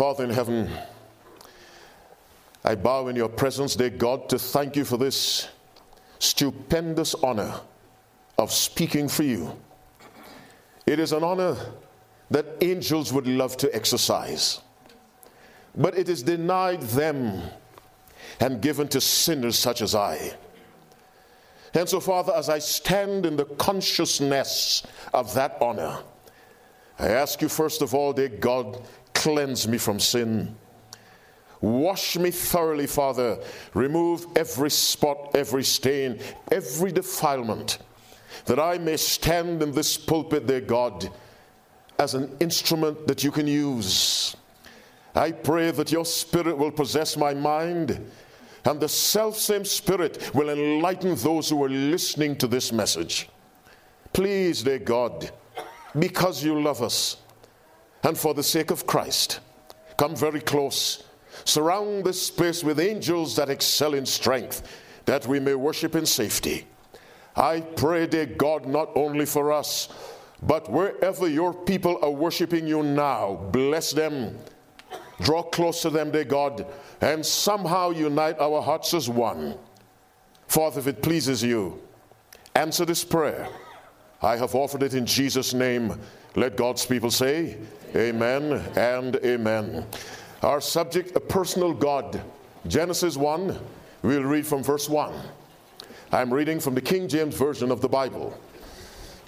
[0.00, 0.70] Father in heaven,
[2.64, 5.46] I bow in your presence, dear God, to thank you for this
[6.18, 7.60] stupendous honor
[8.38, 9.54] of speaking for you.
[10.86, 11.54] It is an honor
[12.30, 14.62] that angels would love to exercise,
[15.76, 17.42] but it is denied them
[18.40, 20.34] and given to sinners such as I.
[21.74, 24.82] And so, Father, as I stand in the consciousness
[25.12, 25.98] of that honor,
[26.98, 28.82] I ask you, first of all, dear God,
[29.20, 30.56] cleanse me from sin.
[31.60, 33.38] Wash me thoroughly, Father.
[33.74, 36.18] Remove every spot, every stain,
[36.50, 37.78] every defilement,
[38.46, 41.10] that I may stand in this pulpit, dear God,
[41.98, 44.34] as an instrument that you can use.
[45.14, 48.00] I pray that your spirit will possess my mind,
[48.64, 53.28] and the self same spirit will enlighten those who are listening to this message.
[54.14, 55.30] Please, dear God,
[55.98, 57.18] because you love us,
[58.02, 59.40] and for the sake of Christ,
[59.96, 61.04] come very close
[61.44, 64.62] Surround this place with angels that excel in strength,
[65.06, 66.66] that we may worship in safety.
[67.36, 69.88] I pray, dear God, not only for us,
[70.42, 74.38] but wherever your people are worshiping you now, bless them.
[75.20, 76.66] Draw close to them, dear God,
[77.00, 79.56] and somehow unite our hearts as one.
[80.48, 81.80] Father, if it pleases you,
[82.54, 83.48] answer this prayer.
[84.22, 85.98] I have offered it in Jesus' name.
[86.36, 87.56] Let God's people say,
[87.96, 89.84] Amen and Amen.
[90.42, 92.22] Our subject, a personal God.
[92.66, 93.58] Genesis 1,
[94.02, 95.12] we'll read from verse 1.
[96.12, 98.38] I'm reading from the King James Version of the Bible.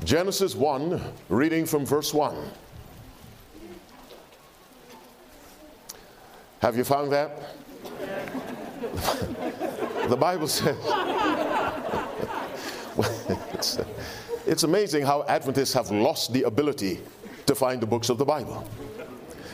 [0.05, 2.37] Genesis 1, reading from verse 1.
[6.61, 7.57] Have you found that?
[10.09, 10.77] the Bible says.
[14.47, 17.01] it's, amazing how Adventists have lost the ability
[17.47, 18.67] to find the books of the Bible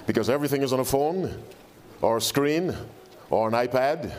[0.06, 1.42] because everything is on a phone
[2.00, 2.74] or a screen
[3.30, 4.12] or an iPad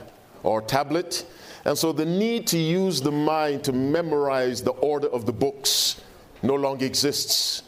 [0.44, 1.26] or tablet.
[1.66, 6.02] And so the need to use the mind to memorize the order of the books
[6.42, 7.64] no longer exists.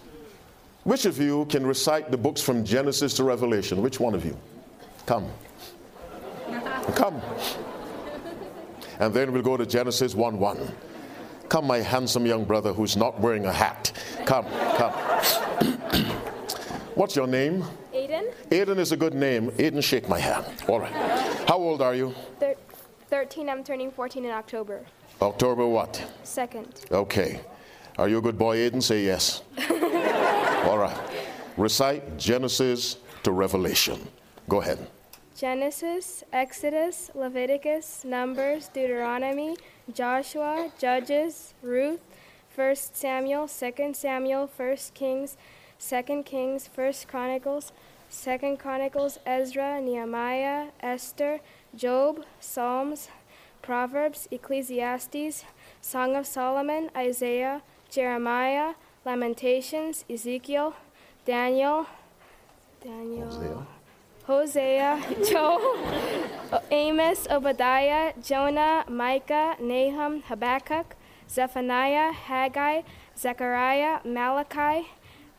[0.84, 3.81] Which of you can recite the books from Genesis to Revelation?
[3.81, 4.38] Which one of you?
[5.06, 5.30] Come.
[6.96, 7.22] Come.
[9.00, 10.72] And then we'll go to Genesis 1 1.
[11.52, 13.92] Come, my handsome young brother who's not wearing a hat.
[14.26, 14.46] Come,
[14.78, 14.94] come.
[16.96, 17.66] What's your name?
[17.94, 18.32] Aiden.
[18.52, 19.52] Aiden is a good name.
[19.58, 20.46] Aiden, shake my hand.
[20.70, 20.94] All right.
[21.50, 22.16] How old are you?
[22.40, 22.56] Thir-
[23.10, 23.50] 13.
[23.50, 24.86] I'm turning 14 in October.
[25.22, 26.02] October what?
[26.24, 26.86] Second.
[26.90, 27.42] Okay.
[27.98, 28.82] Are you a good boy, Aiden?
[28.82, 29.42] Say yes.
[30.70, 30.98] All right.
[31.58, 34.08] Recite Genesis to Revelation.
[34.48, 34.88] Go ahead.
[35.36, 39.58] Genesis, Exodus, Leviticus, Numbers, Deuteronomy,
[39.94, 42.02] Joshua, Judges, Ruth,
[42.56, 45.38] 1 Samuel, 2 Samuel, 1 Kings,
[45.79, 47.72] 2 Kings, 1 Chronicles,
[48.12, 51.40] 2 Chronicles, Ezra, Nehemiah, Esther,
[51.75, 53.09] Job, Psalms,
[53.62, 55.46] Proverbs, Ecclesiastes,
[55.81, 58.73] Song of Solomon, Isaiah, Jeremiah,
[59.06, 60.75] Lamentations, Ezekiel,
[61.25, 61.85] Daniel,
[62.84, 63.66] Daniel,
[64.25, 65.78] Hosea, Hosea Joel,
[66.70, 70.96] Amos, Obadiah, Jonah, Micah, Nahum, Habakkuk,
[71.30, 72.82] Zephaniah, Haggai,
[73.18, 74.90] Zechariah, Malachi,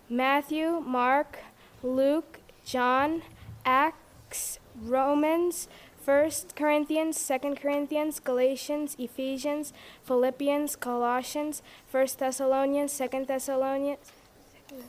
[0.09, 1.41] Matthew, Mark,
[1.83, 3.23] Luke, John,
[3.67, 5.69] Acts, Romans,
[6.05, 9.73] 1 Corinthians, 2 Corinthians, Galatians, Ephesians,
[10.05, 14.13] Philippians, Colossians, 1 Thessalonians, 2 Thessalonians,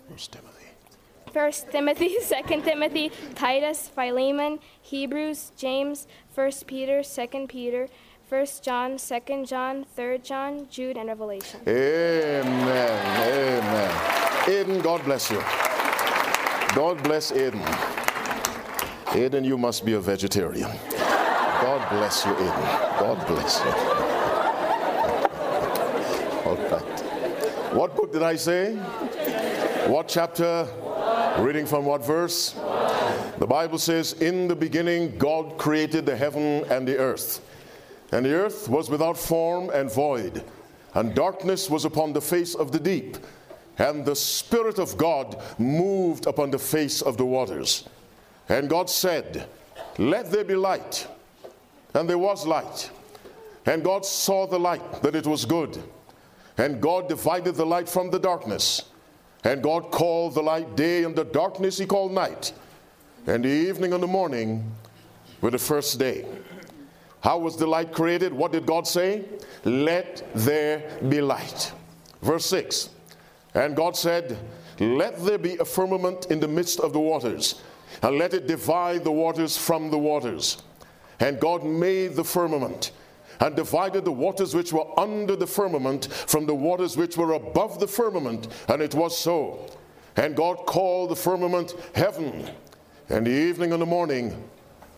[0.07, 0.62] 1 Timothy.
[1.33, 2.15] 1 Timothy,
[2.47, 6.05] 2 Timothy, Titus, Philemon, Hebrews, James,
[6.35, 7.87] 1 Peter, 2 Peter,
[8.29, 11.59] 1 John, 2 John, 3 John, Jude, and Revelation.
[11.67, 12.45] Amen.
[12.45, 13.91] Amen.
[14.45, 15.39] Aiden, God bless you.
[16.75, 17.63] God bless Aiden.
[19.13, 20.69] Aiden, you must be a vegetarian.
[20.91, 22.99] God bless you, Aiden.
[22.99, 23.71] God bless you.
[26.45, 26.99] All right.
[27.73, 28.75] What book did I say?
[29.87, 30.67] What chapter?
[31.39, 32.51] Reading from what verse?
[33.39, 37.41] The Bible says, In the beginning, God created the heaven and the earth.
[38.11, 40.43] And the earth was without form and void,
[40.93, 43.17] and darkness was upon the face of the deep.
[43.79, 47.89] And the Spirit of God moved upon the face of the waters.
[48.47, 49.47] And God said,
[49.97, 51.07] Let there be light.
[51.95, 52.91] And there was light.
[53.65, 55.81] And God saw the light, that it was good.
[56.57, 58.83] And God divided the light from the darkness.
[59.43, 62.53] And God called the light day, and the darkness he called night.
[63.27, 64.71] And the evening and the morning
[65.41, 66.25] were the first day.
[67.21, 68.33] How was the light created?
[68.33, 69.25] What did God say?
[69.63, 71.71] Let there be light.
[72.21, 72.89] Verse 6
[73.53, 74.37] And God said,
[74.79, 77.61] Let there be a firmament in the midst of the waters,
[78.01, 80.61] and let it divide the waters from the waters.
[81.19, 82.91] And God made the firmament
[83.39, 87.79] and divided the waters which were under the firmament from the waters which were above
[87.79, 88.47] the firmament.
[88.67, 89.69] And it was so.
[90.15, 92.49] And God called the firmament heaven.
[93.09, 94.49] And the evening and the morning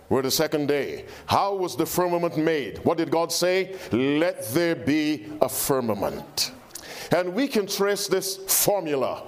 [0.10, 1.06] were the second day.
[1.26, 2.78] How was the firmament made?
[2.80, 3.76] What did God say?
[3.92, 6.52] Let there be a firmament.
[7.12, 9.24] And we can trace this formula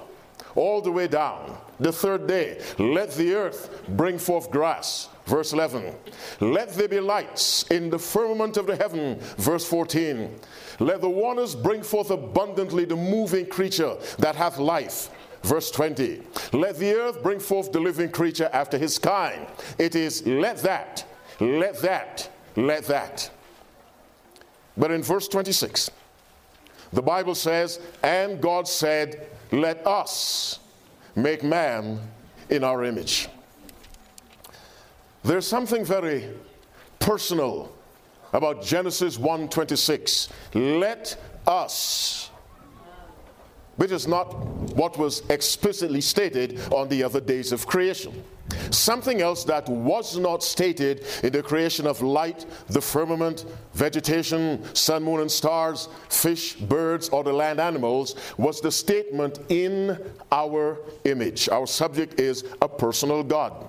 [0.54, 1.56] all the way down.
[1.80, 5.08] The third day, let the earth bring forth grass.
[5.28, 5.94] Verse 11.
[6.40, 9.18] Let there be lights in the firmament of the heaven.
[9.36, 10.34] Verse 14.
[10.80, 15.10] Let the waters bring forth abundantly the moving creature that hath life.
[15.42, 16.22] Verse 20.
[16.54, 19.46] Let the earth bring forth the living creature after his kind.
[19.76, 21.04] It is let that,
[21.40, 23.30] let that, let that.
[24.78, 25.90] But in verse 26,
[26.90, 30.58] the Bible says, And God said, Let us
[31.14, 32.00] make man
[32.48, 33.28] in our image.
[35.24, 36.28] There's something very
[36.98, 37.72] personal
[38.32, 40.28] about Genesis 1:26.
[40.54, 41.16] Let
[41.46, 42.30] us
[43.78, 44.36] which is not
[44.74, 48.24] what was explicitly stated on the other days of creation.
[48.70, 53.44] Something else that was not stated in the creation of light, the firmament,
[53.74, 59.96] vegetation, sun, moon, and stars, fish, birds, or the land animals was the statement in
[60.32, 61.48] our image.
[61.48, 63.68] Our subject is a personal God.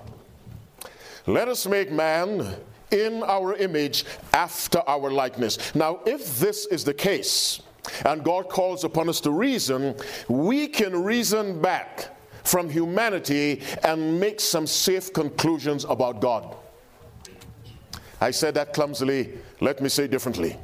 [1.26, 2.56] Let us make man
[2.90, 5.74] in our image after our likeness.
[5.74, 7.62] Now, if this is the case,
[8.04, 9.94] and God calls upon us to reason,
[10.28, 16.56] we can reason back from humanity and make some safe conclusions about God.
[18.20, 19.38] I said that clumsily.
[19.60, 20.56] Let me say differently.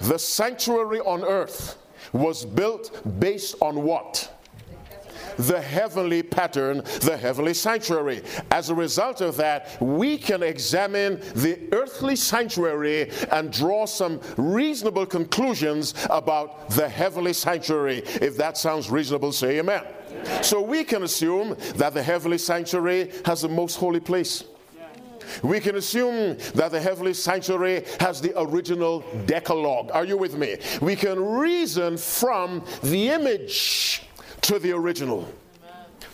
[0.00, 1.76] The sanctuary on earth
[2.12, 4.28] was built based on what?
[5.38, 8.22] The heavenly pattern, the heavenly sanctuary.
[8.50, 15.06] As a result of that, we can examine the earthly sanctuary and draw some reasonable
[15.06, 17.98] conclusions about the heavenly sanctuary.
[18.20, 19.84] If that sounds reasonable, say amen.
[20.42, 24.44] So we can assume that the heavenly sanctuary has the most holy place.
[25.42, 29.90] We can assume that the heavenly sanctuary has the original Decalogue.
[29.92, 30.56] Are you with me?
[30.80, 34.02] We can reason from the image
[34.42, 35.28] to the original.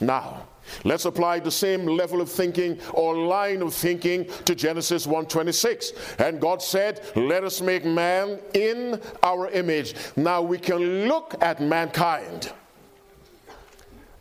[0.01, 0.47] Now,
[0.85, 5.93] let's apply the same level of thinking or line of thinking to Genesis 1:26.
[6.19, 11.61] And God said, "Let us make man in our image." Now we can look at
[11.61, 12.53] mankind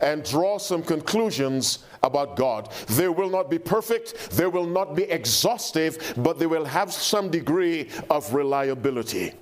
[0.00, 2.68] and draw some conclusions about God.
[2.88, 7.30] They will not be perfect, they will not be exhaustive, but they will have some
[7.30, 9.34] degree of reliability.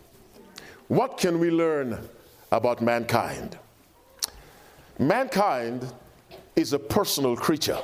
[0.89, 2.09] What can we learn
[2.51, 3.59] about mankind?
[4.99, 5.93] Mankind
[6.55, 7.79] is a personal creature.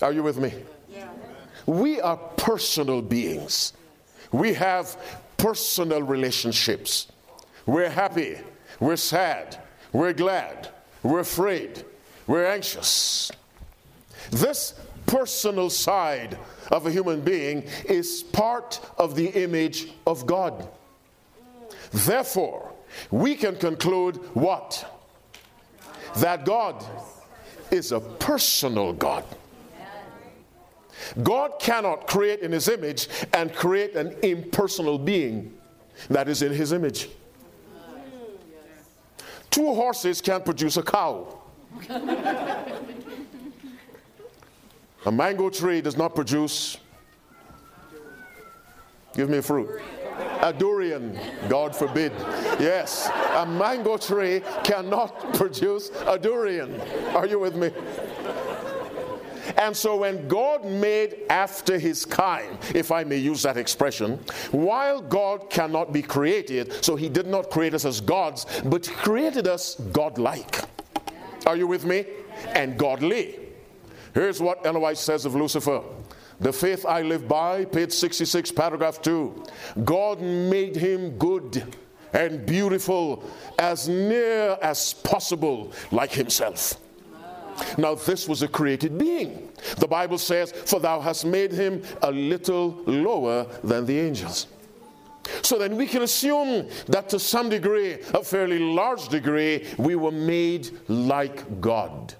[0.00, 0.52] Are you with me?
[1.66, 3.72] We are personal beings.
[4.32, 4.96] We have
[5.36, 7.08] personal relationships.
[7.66, 8.38] We're happy,
[8.80, 9.58] we're sad,
[9.92, 10.70] we're glad,
[11.02, 11.84] we're afraid,
[12.26, 13.30] we're anxious.
[14.30, 14.74] This
[15.06, 16.38] personal side
[16.70, 20.68] of a human being is part of the image of God.
[21.92, 22.72] Therefore,
[23.10, 24.91] we can conclude what?
[26.16, 26.84] That God
[27.70, 29.24] is a personal God.
[31.22, 35.52] God cannot create in his image and create an impersonal being
[36.08, 37.08] that is in his image.
[39.50, 41.38] Two horses can't produce a cow.
[45.04, 46.78] a mango tree does not produce.
[49.14, 49.82] Give me fruit.
[50.42, 52.12] A durian, God forbid.
[52.58, 56.80] Yes, a mango tree cannot produce a durian.
[57.14, 57.70] Are you with me?
[59.58, 64.18] And so, when God made after his kind, if I may use that expression,
[64.50, 69.46] while God cannot be created, so he did not create us as gods, but created
[69.46, 70.60] us godlike.
[71.46, 72.06] Are you with me?
[72.54, 73.38] And godly.
[74.14, 75.82] Here's what White says of Lucifer
[76.42, 79.44] the faith I live by, page 66, paragraph 2.
[79.84, 81.74] God made him good
[82.12, 83.24] and beautiful
[83.58, 86.74] as near as possible like himself.
[87.78, 89.50] Now, this was a created being.
[89.78, 94.48] The Bible says, For thou hast made him a little lower than the angels.
[95.42, 100.10] So then we can assume that to some degree, a fairly large degree, we were
[100.10, 102.14] made like God.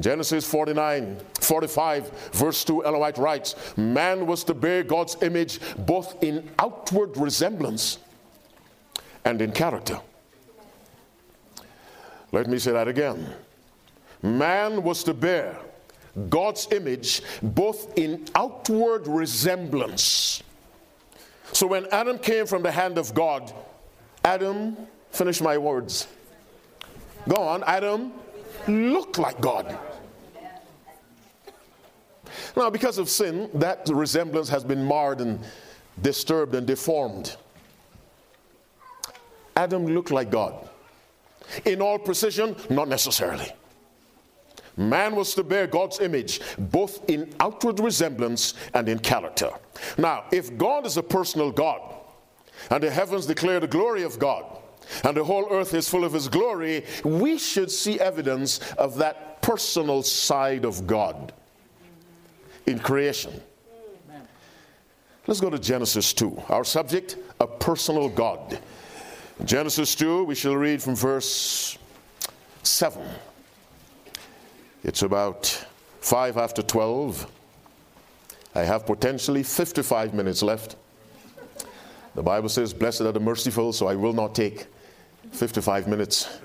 [0.00, 6.22] Genesis 49, 45, verse 2, Ellen White writes, Man was to bear God's image both
[6.22, 7.98] in outward resemblance
[9.24, 10.00] and in character.
[12.32, 13.34] Let me say that again.
[14.22, 15.56] man was to bear
[16.28, 20.42] God's image both in outward resemblance.
[21.52, 23.52] So when Adam came from the hand of God,
[24.24, 24.76] Adam,
[25.10, 26.08] finish my words.
[27.28, 28.12] Go on, Adam
[28.66, 29.78] looked like God.
[32.56, 35.38] Now, because of sin, that resemblance has been marred and
[36.00, 37.36] disturbed and deformed.
[39.54, 40.68] Adam looked like God.
[41.66, 43.52] In all precision, not necessarily.
[44.78, 49.50] Man was to bear God's image, both in outward resemblance and in character.
[49.96, 51.80] Now, if God is a personal God,
[52.70, 54.44] and the heavens declare the glory of God,
[55.04, 59.40] and the whole earth is full of His glory, we should see evidence of that
[59.42, 61.32] personal side of God
[62.66, 63.40] in creation.
[65.26, 66.42] Let's go to Genesis 2.
[66.48, 68.58] Our subject, a personal God.
[69.44, 71.76] Genesis 2, we shall read from verse
[72.62, 73.02] 7.
[74.84, 75.46] It's about
[76.00, 77.30] 5 after 12.
[78.54, 80.76] I have potentially 55 minutes left.
[82.14, 84.66] The Bible says, Blessed are the merciful, so I will not take
[85.32, 86.38] 55 minutes.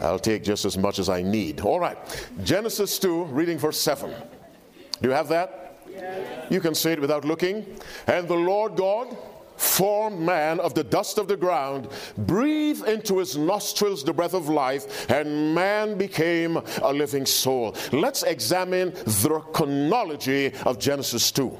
[0.00, 1.60] I'll take just as much as I need.
[1.60, 1.96] All right.
[2.42, 4.12] Genesis 2, reading verse 7.
[5.02, 5.76] Do you have that?
[5.90, 6.50] Yes.
[6.50, 7.66] You can say it without looking.
[8.06, 9.14] And the Lord God
[9.56, 14.48] formed man of the dust of the ground, breathed into his nostrils the breath of
[14.48, 17.76] life, and man became a living soul.
[17.92, 21.56] Let's examine the chronology of Genesis 2.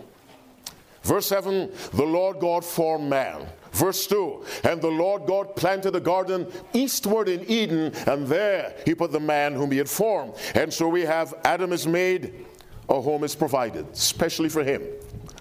[1.02, 3.46] Verse 7 The Lord God formed man.
[3.72, 8.94] Verse 2 And the Lord God planted a garden eastward in Eden, and there he
[8.94, 10.34] put the man whom he had formed.
[10.54, 12.46] And so we have Adam is made,
[12.89, 14.83] a home is provided, especially for him.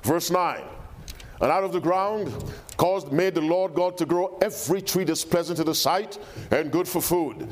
[0.04, 0.62] Verse 9
[1.42, 2.32] and out of the ground
[2.78, 6.20] caused made the Lord God to grow every tree that's pleasant to the sight
[6.52, 7.52] and good for food.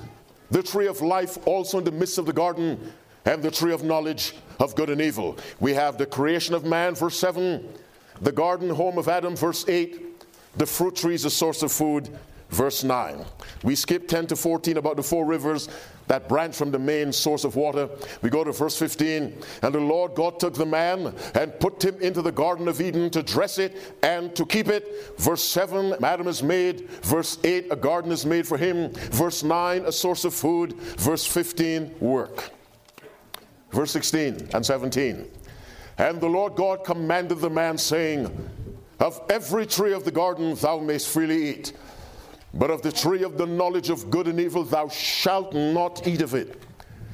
[0.51, 2.93] The tree of life also in the midst of the garden,
[3.25, 5.37] and the tree of knowledge of good and evil.
[5.59, 7.67] We have the creation of man, verse 7,
[8.21, 10.25] the garden home of Adam, verse 8,
[10.57, 12.09] the fruit tree is a source of food,
[12.49, 13.25] verse 9.
[13.63, 15.69] We skip 10 to 14 about the four rivers
[16.09, 17.87] that branch from the main source of water.
[18.23, 19.41] We go to verse 15.
[19.61, 23.11] And the Lord God took the man and put him into the Garden of Eden
[23.11, 25.13] to dress it and to keep it.
[25.19, 26.89] Verse 7, Adam is made.
[27.03, 28.91] Verse 8, a garden is made for him.
[29.11, 30.73] Verse 9, a source of food.
[30.73, 32.51] Verse 15, work.
[33.71, 35.29] Verse 16 and 17.
[35.99, 38.31] And the Lord God commanded the man, saying,
[38.99, 41.73] Of every tree of the garden thou mayst freely eat.
[42.53, 46.21] But of the tree of the knowledge of good and evil thou shalt not eat
[46.21, 46.61] of it.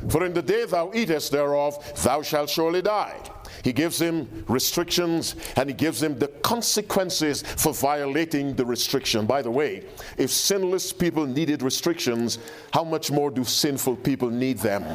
[0.09, 3.17] For in the day thou eatest thereof, thou shalt surely die.
[3.63, 9.25] He gives him restrictions and he gives him the consequences for violating the restriction.
[9.25, 9.85] By the way,
[10.17, 12.37] if sinless people needed restrictions,
[12.71, 14.85] how much more do sinful people need them?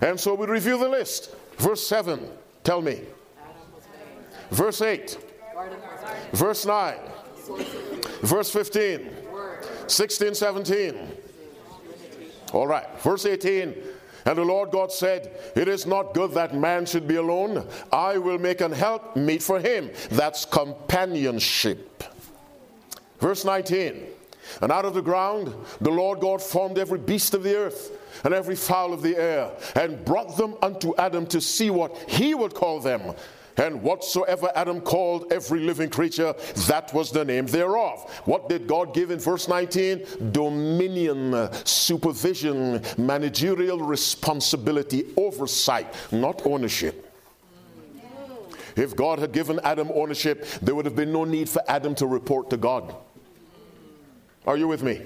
[0.00, 1.34] And so we review the list.
[1.56, 2.20] Verse 7,
[2.64, 3.00] tell me.
[4.50, 5.18] Verse 8,
[6.32, 6.98] verse 9.
[8.22, 9.10] Verse 15,
[9.86, 11.08] 16, 17.
[12.52, 13.74] All right, verse 18.
[14.24, 17.66] And the Lord God said, It is not good that man should be alone.
[17.90, 19.90] I will make an help meet for him.
[20.10, 22.04] That's companionship.
[23.18, 24.06] Verse 19.
[24.60, 28.32] And out of the ground the Lord God formed every beast of the earth and
[28.34, 32.54] every fowl of the air, and brought them unto Adam to see what he would
[32.54, 33.14] call them.
[33.56, 36.34] And whatsoever Adam called every living creature,
[36.68, 38.10] that was the name thereof.
[38.24, 40.32] What did God give in verse 19?
[40.32, 47.08] Dominion, supervision, managerial responsibility, oversight, not ownership.
[48.74, 52.06] If God had given Adam ownership, there would have been no need for Adam to
[52.06, 52.94] report to God.
[54.46, 55.02] Are you with me?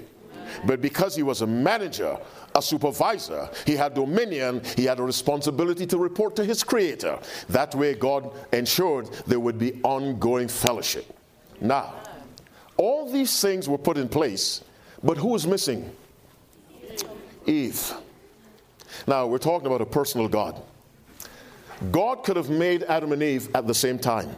[0.65, 2.17] But because he was a manager,
[2.55, 7.19] a supervisor, he had dominion, he had a responsibility to report to his creator.
[7.49, 11.05] That way, God ensured there would be ongoing fellowship.
[11.61, 11.93] Now,
[12.77, 14.63] all these things were put in place,
[15.03, 15.91] but who was missing?
[17.45, 17.93] Eve.
[19.05, 20.61] Now, we're talking about a personal God.
[21.91, 24.35] God could have made Adam and Eve at the same time.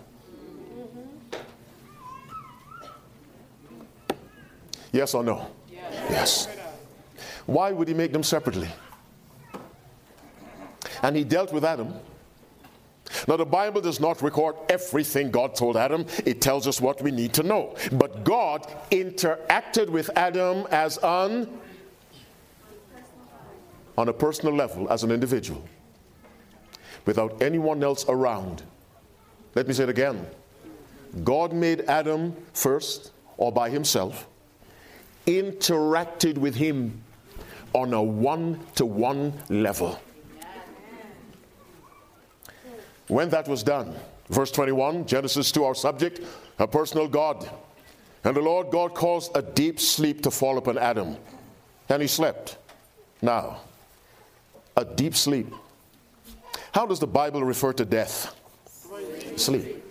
[4.92, 5.48] Yes or no?
[6.10, 6.48] Yes.
[7.46, 8.70] Why would he make them separately?
[11.02, 11.94] And he dealt with Adam.
[13.28, 17.10] Now, the Bible does not record everything God told Adam, it tells us what we
[17.12, 17.76] need to know.
[17.92, 21.60] But God interacted with Adam as on,
[23.98, 25.68] on a personal level, as an individual,
[27.06, 28.62] without anyone else around.
[29.56, 30.26] Let me say it again.
[31.24, 34.28] God made Adam first, or by himself
[35.30, 37.02] interacted with him
[37.74, 40.00] on a one to one level.
[43.08, 43.96] When that was done,
[44.30, 46.22] verse 21, Genesis 2, our subject,
[46.58, 47.50] a personal God.
[48.24, 51.18] And the Lord God caused a deep sleep to fall upon Adam,
[51.88, 52.58] and he slept.
[53.22, 53.62] Now,
[54.76, 55.54] a deep sleep.
[56.74, 58.36] How does the Bible refer to death?
[59.38, 59.84] Sleep.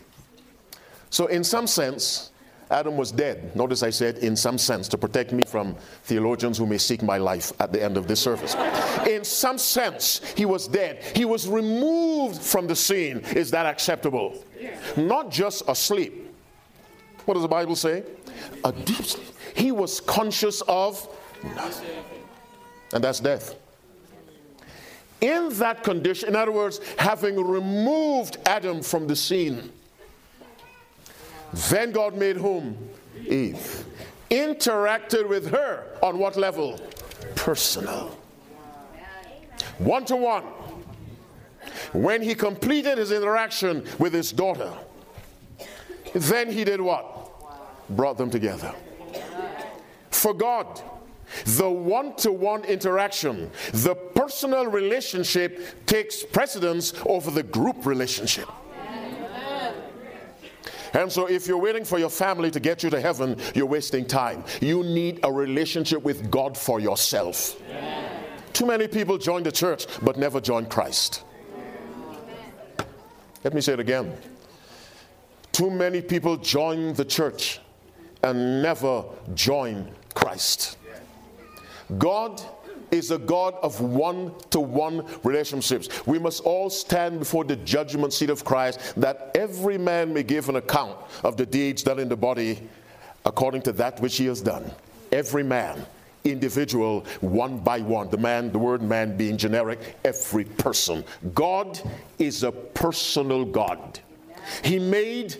[1.10, 2.30] So, in some sense,
[2.70, 3.54] Adam was dead.
[3.56, 7.16] Notice I said, in some sense, to protect me from theologians who may seek my
[7.16, 8.54] life at the end of this service.
[9.06, 11.02] In some sense, he was dead.
[11.16, 13.18] He was removed from the scene.
[13.34, 14.44] Is that acceptable?
[14.96, 16.26] Not just asleep.
[17.24, 18.04] What does the Bible say?
[18.64, 19.28] A deep sleep.
[19.54, 21.08] He was conscious of
[21.42, 22.04] nothing.
[22.92, 23.54] And that's death.
[25.20, 29.72] In that condition, in other words, having removed Adam from the scene,
[31.52, 32.76] then God made whom?
[33.26, 33.84] Eve.
[34.30, 36.80] Interacted with her on what level?
[37.34, 38.16] Personal.
[39.78, 40.44] One to one.
[41.92, 44.72] When he completed his interaction with his daughter,
[46.14, 47.06] then he did what?
[47.90, 48.74] Brought them together.
[50.10, 50.82] For God,
[51.44, 58.48] the one to one interaction, the personal relationship takes precedence over the group relationship.
[60.94, 64.06] And so, if you're waiting for your family to get you to heaven, you're wasting
[64.06, 64.44] time.
[64.60, 67.60] You need a relationship with God for yourself.
[68.52, 71.24] Too many people join the church but never join Christ.
[73.44, 74.16] Let me say it again.
[75.52, 77.60] Too many people join the church
[78.22, 79.04] and never
[79.34, 80.76] join Christ.
[81.96, 82.42] God
[82.90, 85.88] is a God of one to one relationships.
[86.06, 90.48] We must all stand before the judgment seat of Christ that every man may give
[90.48, 92.60] an account of the deeds done in the body
[93.24, 94.70] according to that which he has done.
[95.12, 95.84] Every man,
[96.24, 98.10] individual, one by one.
[98.10, 101.04] The man, the word man being generic, every person.
[101.34, 101.80] God
[102.18, 104.00] is a personal God.
[104.62, 105.36] He made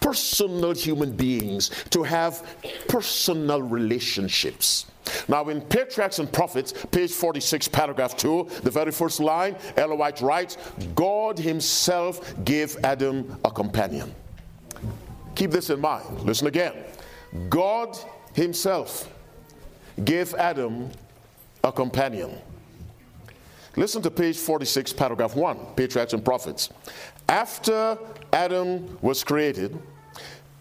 [0.00, 2.46] personal human beings to have
[2.88, 4.86] personal relationships.
[5.28, 10.20] Now, in Patriarchs and Prophets, page 46, paragraph 2, the very first line, Ellen White
[10.20, 10.56] writes,
[10.94, 14.14] God Himself gave Adam a companion.
[15.34, 16.20] Keep this in mind.
[16.20, 16.74] Listen again.
[17.48, 17.96] God
[18.34, 19.10] Himself
[20.04, 20.90] gave Adam
[21.62, 22.38] a companion.
[23.76, 26.70] Listen to page 46, paragraph 1, Patriarchs and Prophets.
[27.28, 27.98] After
[28.32, 29.76] Adam was created,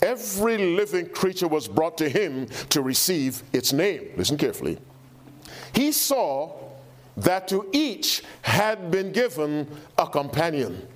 [0.04, 4.12] every living creature was brought to him to receive its name.
[4.16, 4.78] Listen carefully.
[5.74, 6.52] He saw
[7.18, 10.88] that to each had been given a companion.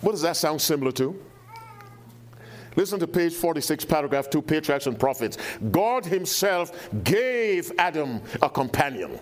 [0.00, 1.18] What does that sound similar to?
[2.74, 5.36] Listen to page 46, paragraph 2, Patriarchs and Prophets.
[5.70, 9.20] God Himself gave Adam a companion.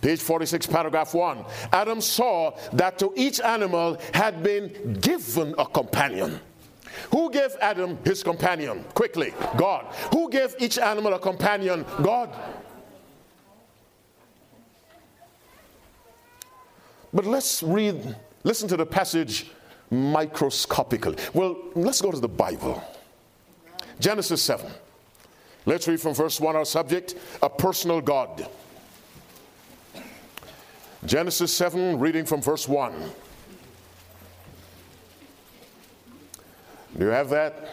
[0.00, 1.44] Page 46, paragraph 1.
[1.72, 6.40] Adam saw that to each animal had been given a companion.
[7.10, 8.84] Who gave Adam his companion?
[8.94, 9.86] Quickly, God.
[10.12, 11.84] Who gave each animal a companion?
[12.02, 12.34] God.
[17.12, 19.50] But let's read, listen to the passage
[19.90, 21.16] microscopically.
[21.32, 22.82] Well, let's go to the Bible.
[23.98, 24.70] Genesis 7.
[25.66, 28.48] Let's read from verse 1, our subject, a personal God.
[31.04, 32.92] Genesis 7, reading from verse 1.
[36.96, 37.68] Do you have that?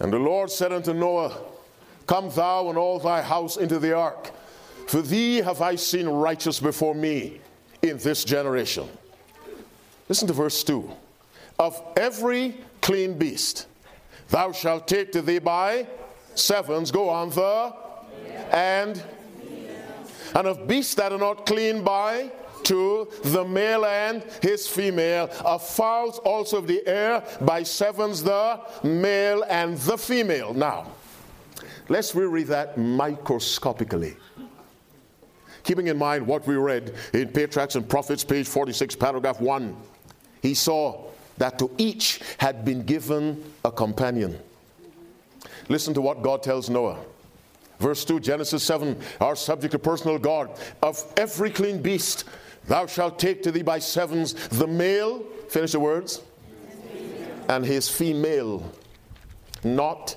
[0.00, 1.36] And the Lord said unto Noah,
[2.06, 4.30] Come thou and all thy house into the ark,
[4.88, 7.40] for thee have I seen righteous before me
[7.82, 8.88] in this generation.
[10.08, 10.90] Listen to verse 2.
[11.58, 13.66] Of every clean beast
[14.28, 15.86] thou shalt take to thee by
[16.34, 17.72] sevens, go on the,
[18.50, 19.02] and,
[20.34, 22.32] and of beasts that are not clean by
[22.64, 28.60] to the male and his female, of fowls also of the air, by sevens the
[28.82, 30.54] male and the female.
[30.54, 30.92] Now,
[31.88, 34.16] let's reread that microscopically.
[35.64, 39.76] Keeping in mind what we read in Patriarchs and Prophets, page 46, paragraph 1.
[40.42, 41.06] He saw
[41.38, 44.38] that to each had been given a companion.
[45.68, 46.98] Listen to what God tells Noah.
[47.78, 50.50] Verse 2, Genesis 7, our subject, a personal God.
[50.82, 52.24] Of every clean beast
[52.66, 56.22] Thou shalt take to thee by sevens the male, finish the words,
[57.48, 58.70] and his female,
[59.64, 60.16] not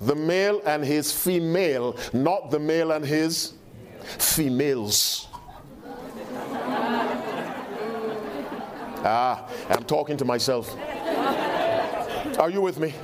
[0.00, 3.54] the male and his female, not the male and his
[4.18, 5.28] females.
[9.04, 10.76] ah, I'm talking to myself.
[12.38, 12.94] Are you with me?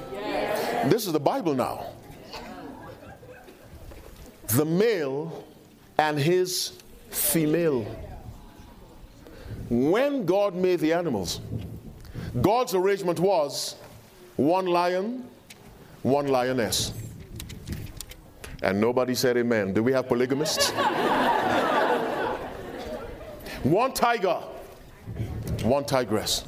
[0.87, 1.87] This is the Bible now.
[4.49, 5.45] the male
[5.99, 6.73] and his
[7.11, 7.85] female.
[9.69, 11.41] When God made the animals,
[12.41, 13.77] God's arrangement was
[14.37, 15.29] one lion,
[16.03, 16.93] one lioness.
[18.63, 19.73] And nobody said amen.
[19.75, 20.71] Do we have polygamists?
[23.63, 24.41] one tiger,
[25.63, 26.45] one tigress,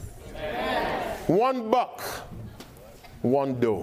[1.26, 2.00] one buck,
[3.22, 3.82] one doe,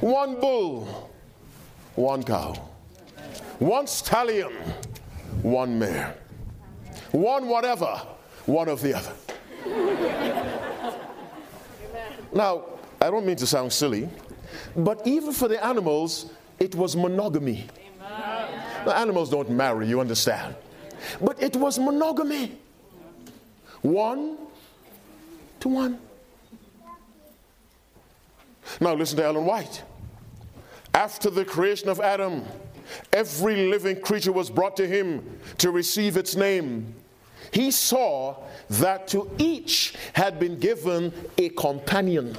[0.00, 1.10] one bull,
[1.94, 2.54] one cow,
[3.58, 4.52] one stallion,
[5.42, 6.16] one mare,
[7.12, 8.00] one whatever,
[8.46, 9.12] one of the other.
[12.32, 12.64] now,
[13.00, 14.08] I don't mean to sound silly,
[14.76, 17.66] but even for the animals, it was monogamy.
[18.84, 20.54] The animals don't marry, you understand.
[21.20, 22.58] But it was monogamy.
[23.82, 24.36] One
[25.60, 25.98] to one.
[28.80, 29.82] Now listen to Ellen White.
[30.94, 32.44] After the creation of Adam,
[33.12, 36.94] every living creature was brought to him to receive its name.
[37.50, 38.36] He saw
[38.70, 42.36] that to each had been given a companion.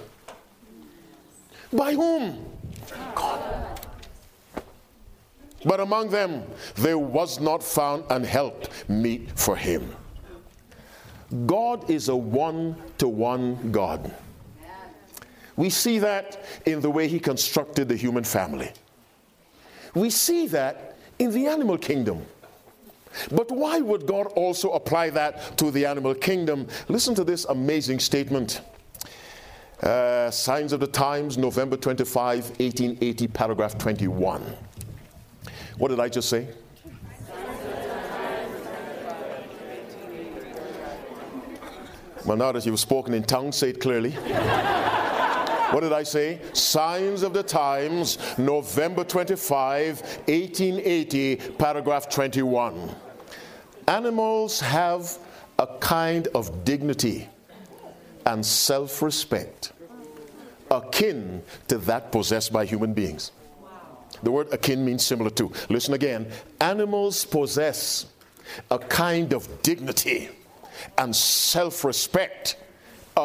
[1.72, 2.46] By whom?
[3.16, 3.80] God.
[5.66, 6.44] But among them
[6.76, 9.96] there was not found an help meet for him.
[11.46, 14.14] God is a one to one God.
[15.56, 18.72] We see that in the way he constructed the human family.
[19.94, 22.26] We see that in the animal kingdom.
[23.32, 26.68] But why would God also apply that to the animal kingdom?
[26.88, 28.62] Listen to this amazing statement.
[29.82, 34.44] Uh, Signs of the Times, November 25, 1880, paragraph 21.
[35.78, 36.48] What did I just say?
[42.26, 44.16] Well, now that you've spoken in tongues, say it clearly.
[45.72, 46.42] What did I say?
[46.54, 52.90] Signs of the Times, November 25, 1880, paragraph 21.
[53.88, 55.18] Animals have
[55.58, 57.28] a kind of dignity
[58.26, 59.74] and self respect
[60.72, 63.32] akin to that possessed by human beings.
[64.24, 65.52] The word akin means similar to.
[65.70, 66.28] Listen again.
[66.62, 68.06] Animals possess
[68.70, 70.30] a kind of dignity
[70.98, 72.58] and self respect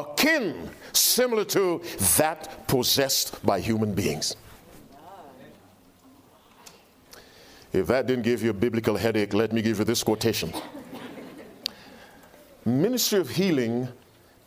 [0.00, 1.82] akin, similar to
[2.16, 4.36] that possessed by human beings.
[7.72, 10.52] If that didn't give you a biblical headache, let me give you this quotation
[12.64, 13.88] Ministry of Healing,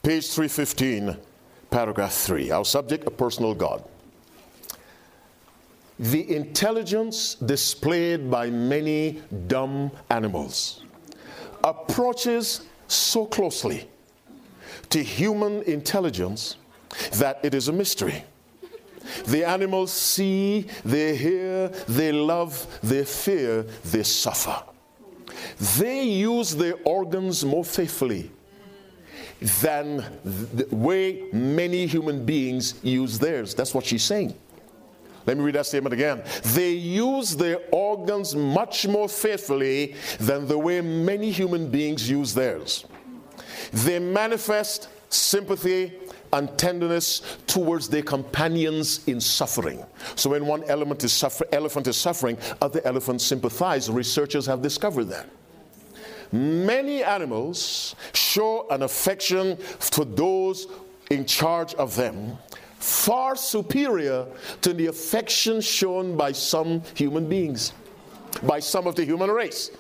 [0.01, 1.17] page 315,
[1.69, 2.51] paragraph 3.
[2.51, 3.83] Our subject, a personal God
[5.99, 10.83] the intelligence displayed by many dumb animals
[11.63, 13.89] approaches so closely
[14.89, 16.57] to human intelligence
[17.13, 18.23] that it is a mystery.
[19.25, 24.61] The animals see, they hear, they love, they fear, they suffer.
[25.77, 28.31] They use their organs more faithfully
[29.61, 33.53] than the way many human beings use theirs.
[33.53, 34.33] That's what she's saying.
[35.25, 36.23] Let me read that statement again.
[36.55, 42.85] They use their organs much more faithfully than the way many human beings use theirs.
[43.71, 45.93] They manifest sympathy
[46.33, 49.83] and tenderness towards their companions in suffering.
[50.15, 53.89] So when one is suffer- elephant is suffering, other elephants sympathize.
[53.89, 55.29] Researchers have discovered that.
[56.31, 60.67] Many animals show an affection for those
[61.09, 62.37] in charge of them
[62.79, 64.25] far superior
[64.61, 67.73] to the affection shown by some human beings,
[68.43, 69.71] by some of the human race.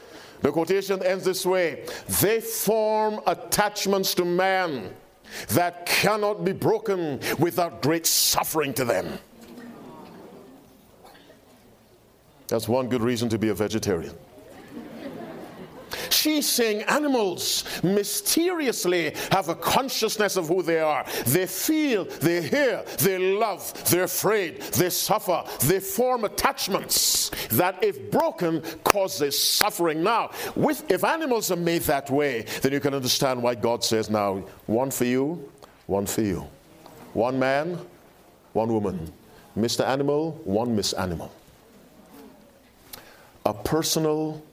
[0.41, 1.85] The quotation ends this way
[2.21, 4.93] They form attachments to man
[5.49, 9.19] that cannot be broken without great suffering to them.
[12.47, 14.15] That's one good reason to be a vegetarian.
[16.09, 21.05] She's saying animals mysteriously have a consciousness of who they are.
[21.25, 28.11] They feel, they hear, they love, they're afraid, they suffer, they form attachments that, if
[28.11, 30.03] broken, causes suffering.
[30.03, 34.09] Now, with, if animals are made that way, then you can understand why God says,
[34.09, 35.49] now, one for you,
[35.87, 36.47] one for you.
[37.13, 37.79] One man,
[38.53, 39.11] one woman.
[39.57, 39.85] Mr.
[39.87, 41.31] Animal, one Miss Animal.
[43.45, 44.43] A personal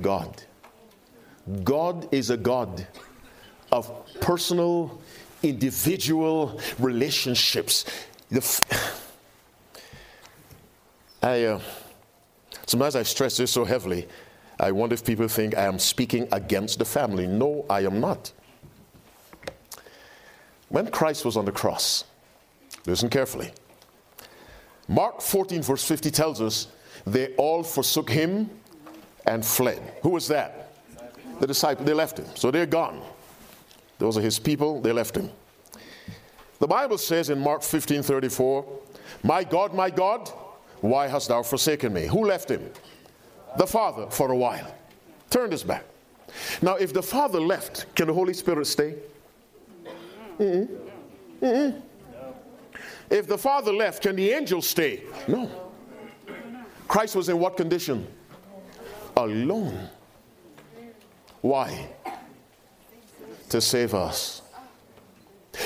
[0.00, 0.42] God.
[1.62, 2.86] God is a God
[3.70, 5.00] of personal,
[5.42, 7.84] individual relationships.
[11.22, 11.60] I, uh,
[12.66, 14.08] sometimes I stress this so heavily.
[14.58, 17.26] I wonder if people think I am speaking against the family.
[17.26, 18.32] No, I am not.
[20.68, 22.04] When Christ was on the cross,
[22.86, 23.52] listen carefully.
[24.88, 26.68] Mark 14, verse 50 tells us
[27.06, 28.50] they all forsook him
[29.26, 29.80] and fled.
[30.02, 30.72] Who was that?
[31.40, 31.84] The disciple.
[31.84, 32.26] They left him.
[32.34, 33.02] So they're gone.
[33.98, 34.80] Those are his people.
[34.80, 35.30] They left him.
[36.60, 38.64] The Bible says in Mark 15 34,
[39.22, 40.28] My God, my God,
[40.80, 42.06] why hast thou forsaken me?
[42.06, 42.70] Who left him?
[43.58, 44.74] The Father for a while.
[45.30, 45.84] Turned his back.
[46.62, 48.94] Now, if the Father left, can the Holy Spirit stay?
[50.38, 50.68] Mm-mm.
[51.40, 51.82] Mm-mm.
[53.10, 55.04] If the Father left, can the angels stay?
[55.28, 55.50] No.
[56.88, 58.06] Christ was in what condition?
[59.16, 59.88] Alone.
[61.40, 61.88] Why?
[63.50, 64.42] To save us.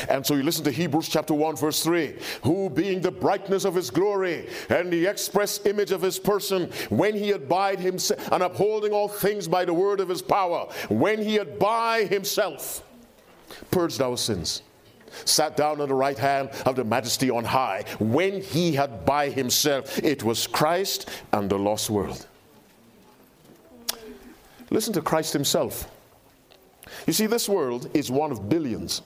[0.08, 3.74] And so you listen to Hebrews chapter 1, verse 3 who being the brightness of
[3.74, 8.42] his glory and the express image of his person, when he had by himself and
[8.42, 12.84] upholding all things by the word of his power, when he had by himself
[13.70, 14.62] purged our sins,
[15.24, 19.30] sat down on the right hand of the majesty on high, when he had by
[19.30, 22.26] himself, it was Christ and the lost world.
[24.70, 25.90] Listen to Christ himself.
[27.06, 29.02] You see, this world is one of billions.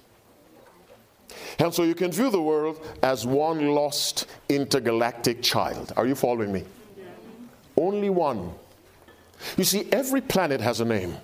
[1.59, 5.93] And so you can view the world as one lost intergalactic child.
[5.97, 6.65] Are you following me?
[7.77, 8.53] Only one.
[9.57, 11.17] You see, every planet has a name.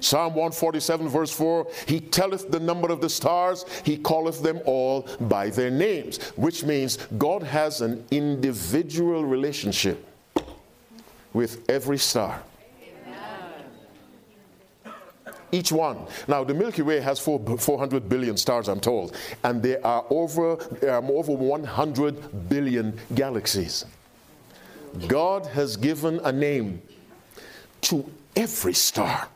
[0.00, 5.06] Psalm 147, verse 4 He telleth the number of the stars, He calleth them all
[5.20, 10.06] by their names, which means God has an individual relationship
[11.32, 12.42] with every star
[15.52, 15.98] each one.
[16.26, 20.56] Now, the Milky Way has four, 400 billion stars, I'm told, and there are over,
[20.80, 23.84] there are over 100 billion galaxies.
[25.06, 26.82] God has given a name
[27.82, 29.28] to every star,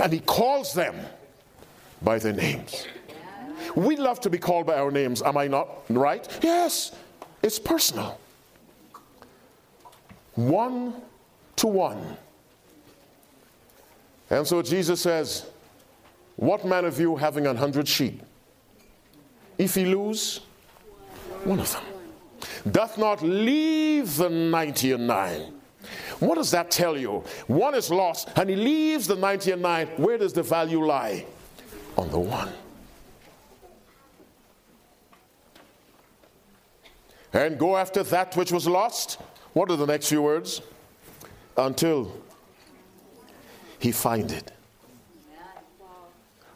[0.00, 0.96] and He calls them
[2.02, 2.86] by their names.
[3.74, 6.26] We love to be called by our names, am I not right?
[6.42, 6.92] Yes,
[7.42, 8.18] it's personal.
[10.34, 10.94] One
[11.56, 12.16] to one.
[14.30, 15.46] And so Jesus says,
[16.36, 18.22] What man of you having an hundred sheep?
[19.58, 20.40] If he lose
[21.44, 21.84] one of them,
[22.70, 25.52] doth not leave the ninety and nine.
[26.18, 27.22] What does that tell you?
[27.46, 29.86] One is lost and he leaves the ninety and nine.
[29.96, 31.24] Where does the value lie?
[31.96, 32.52] On the one.
[37.32, 39.20] And go after that which was lost.
[39.52, 40.62] What are the next few words?
[41.56, 42.12] Until
[43.78, 44.52] he find it.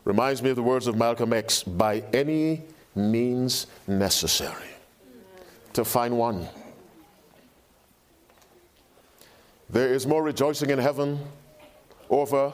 [0.05, 2.63] Reminds me of the words of Malcolm X by any
[2.95, 4.71] means necessary
[5.73, 6.49] to find one.
[9.69, 11.21] There is more rejoicing in heaven
[12.09, 12.53] over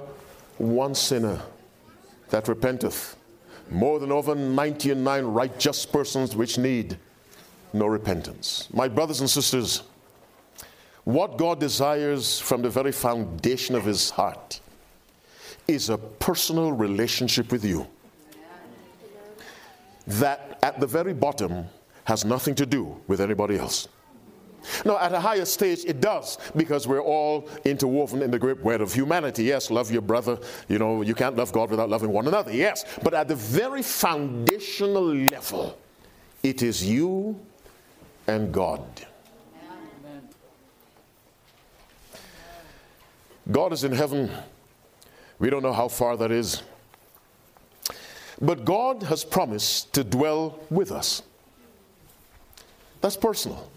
[0.58, 1.40] one sinner
[2.28, 3.16] that repenteth,
[3.70, 6.98] more than over 99 righteous persons which need
[7.72, 8.68] no repentance.
[8.72, 9.82] My brothers and sisters,
[11.06, 14.58] what God desires from the very foundation of his heart
[15.68, 17.86] is a personal relationship with you.
[20.08, 21.66] That at the very bottom
[22.04, 23.86] has nothing to do with anybody else.
[24.84, 28.80] Now, at a higher stage, it does because we're all interwoven in the great web
[28.80, 29.44] of humanity.
[29.44, 30.40] Yes, love your brother.
[30.68, 32.52] You know, you can't love God without loving one another.
[32.52, 35.78] Yes, but at the very foundational level,
[36.42, 37.38] it is you
[38.26, 39.06] and God.
[43.50, 44.30] God is in heaven.
[45.38, 46.62] We don't know how far that is.
[48.40, 51.22] But God has promised to dwell with us.
[53.00, 53.70] That's personal.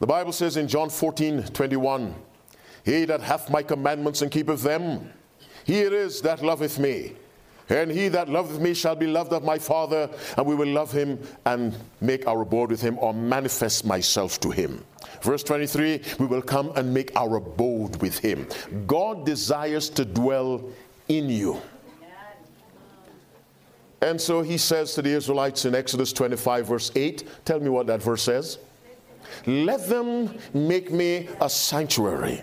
[0.00, 2.14] The Bible says in John 14 21,
[2.84, 5.12] He that hath my commandments and keepeth them,
[5.64, 7.14] he it is that loveth me.
[7.70, 10.92] And he that loveth me shall be loved of my Father, and we will love
[10.92, 14.84] him and make our abode with him or manifest myself to him.
[15.24, 18.46] Verse 23 we will come and make our abode with him.
[18.86, 20.68] God desires to dwell
[21.08, 21.60] in you.
[24.02, 27.86] And so he says to the Israelites in Exodus 25, verse 8, tell me what
[27.86, 28.58] that verse says.
[29.46, 32.42] Let them make me a sanctuary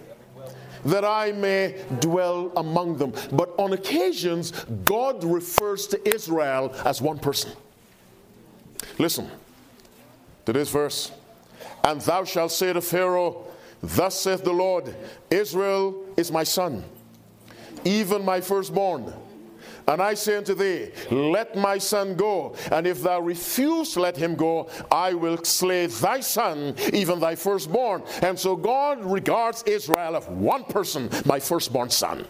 [0.83, 3.13] that I may dwell among them.
[3.31, 4.51] But on occasions,
[4.83, 7.51] God refers to Israel as one person.
[8.97, 9.29] Listen
[10.47, 11.11] to this verse.
[11.83, 13.45] And thou shalt say to Pharaoh,
[13.81, 14.95] Thus saith the Lord,
[15.29, 16.83] Israel is my son,
[17.83, 19.11] even my firstborn.
[19.87, 22.55] And I say unto thee, Let my son go.
[22.71, 27.35] And if thou refuse to let him go, I will slay thy son, even thy
[27.35, 28.03] firstborn.
[28.21, 32.25] And so God regards Israel as one person, my firstborn son.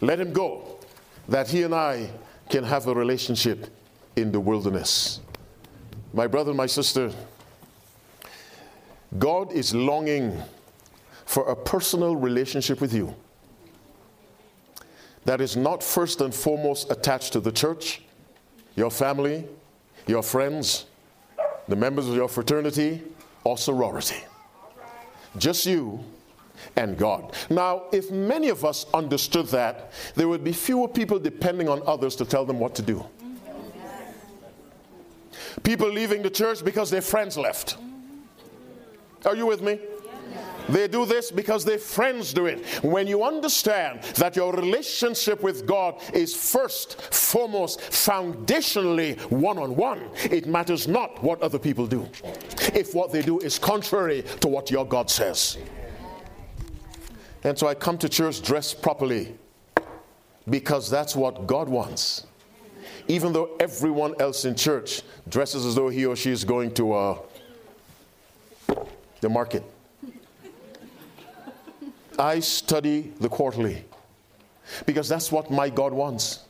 [0.00, 0.78] Let him go,
[1.28, 2.10] that he and I
[2.50, 3.66] can have a relationship
[4.16, 5.20] in the wilderness.
[6.12, 7.12] My brother, my sister,
[9.18, 10.40] God is longing
[11.24, 13.14] for a personal relationship with you
[15.24, 18.02] that is not first and foremost attached to the church,
[18.76, 19.46] your family,
[20.06, 20.86] your friends,
[21.68, 23.02] the members of your fraternity
[23.44, 24.22] or sorority.
[25.38, 26.04] Just you
[26.76, 27.34] and God.
[27.50, 32.16] Now, if many of us understood that, there would be fewer people depending on others
[32.16, 33.04] to tell them what to do.
[35.62, 37.76] People leaving the church because their friends left.
[39.24, 39.80] Are you with me?
[40.68, 42.64] They do this because their friends do it.
[42.82, 50.08] When you understand that your relationship with God is first, foremost, foundationally one on one,
[50.24, 52.08] it matters not what other people do.
[52.74, 55.58] If what they do is contrary to what your God says.
[57.42, 59.36] And so I come to church dressed properly
[60.48, 62.26] because that's what God wants.
[63.06, 66.94] Even though everyone else in church dresses as though he or she is going to
[66.94, 67.18] uh,
[69.24, 69.64] the market.
[72.18, 73.84] I study the quarterly
[74.84, 76.44] because that's what my God wants,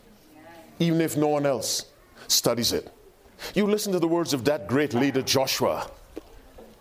[0.81, 1.87] even if no one else
[2.27, 2.93] studies it.
[3.55, 5.89] You listen to the words of that great leader, Joshua.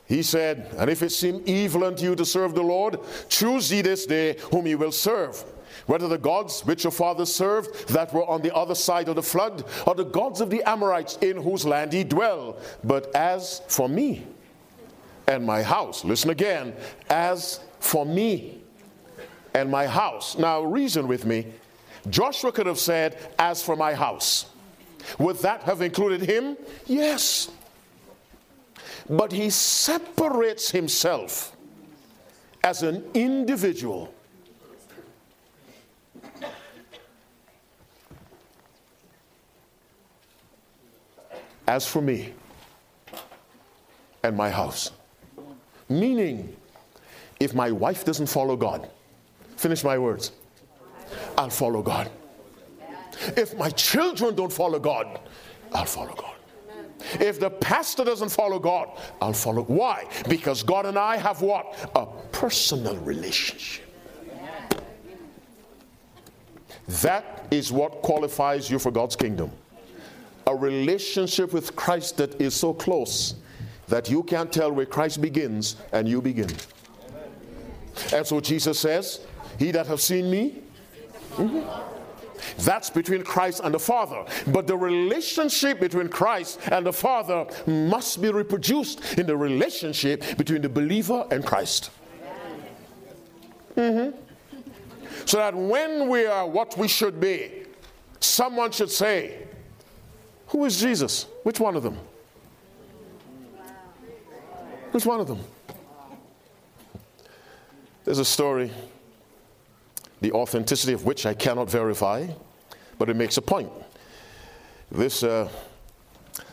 [0.08, 3.82] He said, And if it seem evil unto you to serve the Lord, choose ye
[3.82, 5.44] this day whom ye will serve.
[5.86, 9.24] Whether the gods which your fathers served that were on the other side of the
[9.24, 12.58] flood, or the gods of the Amorites in whose land ye dwell.
[12.84, 14.26] But as for me
[15.28, 16.74] and my house, listen again,
[17.10, 18.62] as for me
[19.54, 20.38] and my house.
[20.38, 21.48] Now, reason with me.
[22.10, 24.48] Joshua could have said, As for my house.
[25.20, 26.58] Would that have included him?
[26.86, 27.50] Yes.
[29.10, 31.56] But he separates himself
[32.64, 34.14] as an individual.
[41.68, 42.34] As for me
[44.24, 44.92] and my house.
[46.00, 46.56] Meaning,
[47.40, 48.90] if my wife doesn't follow God,
[49.64, 50.34] Finish my words.
[51.38, 52.10] I'll follow God.
[53.38, 55.22] If my children don't follow God,
[55.72, 56.36] I'll follow God.
[57.22, 58.90] If the pastor doesn't follow God,
[59.22, 59.64] I'll follow.
[59.64, 60.08] Why?
[60.28, 61.90] Because God and I have what?
[61.96, 63.86] A personal relationship.
[67.02, 69.50] That is what qualifies you for God's kingdom.
[70.48, 73.36] A relationship with Christ that is so close
[73.94, 76.50] that you can't tell where Christ begins and you begin.
[78.12, 79.20] And so Jesus says,
[79.60, 80.64] he that have seen me.
[81.36, 82.64] Mm-hmm.
[82.64, 84.26] That's between Christ and the Father.
[84.48, 90.64] But the relationship between Christ and the Father must be reproduced in the relationship between
[90.64, 91.92] the believer and Christ.
[93.76, 94.18] Mm-hmm.
[95.26, 97.68] So that when we are what we should be,
[98.20, 99.46] someone should say,
[100.48, 101.28] Who is Jesus?
[101.44, 102.00] Which one of them?
[104.94, 105.40] Which one of them?
[108.06, 108.70] There's a story
[110.22, 112.28] the authenticity of which I cannot verify,
[113.00, 113.72] but it makes a point.
[114.92, 115.50] This uh,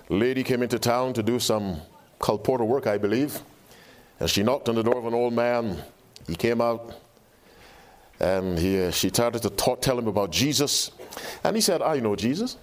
[0.09, 1.83] lady came into town to do some
[2.18, 3.38] colporteur work, I believe,
[4.20, 5.76] and she knocked on the door of an old man.
[6.26, 6.94] He came out,
[8.20, 10.92] and he, uh, she started to talk, tell him about Jesus,
[11.44, 12.57] and he said, I know Jesus.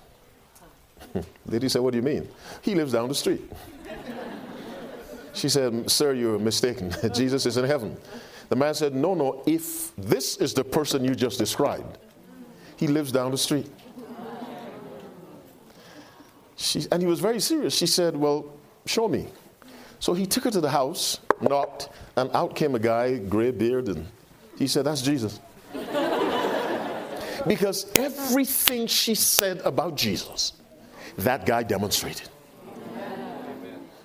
[1.46, 2.28] lady said, What do you mean?
[2.63, 3.42] He lives down the street.
[5.38, 6.93] She said, Sir, you're mistaken.
[7.13, 7.95] Jesus is in heaven.
[8.50, 12.00] The man said, No, no, if this is the person you just described,
[12.76, 13.69] he lives down the street.
[16.56, 17.76] She, and he was very serious.
[17.76, 18.52] She said, Well,
[18.88, 19.28] show me.
[20.00, 23.89] So he took her to the house, knocked, and out came a guy, gray beard,
[23.89, 24.08] and
[24.58, 25.39] he said, That's Jesus.
[27.47, 30.54] because everything she said about Jesus,
[31.17, 32.28] that guy demonstrated.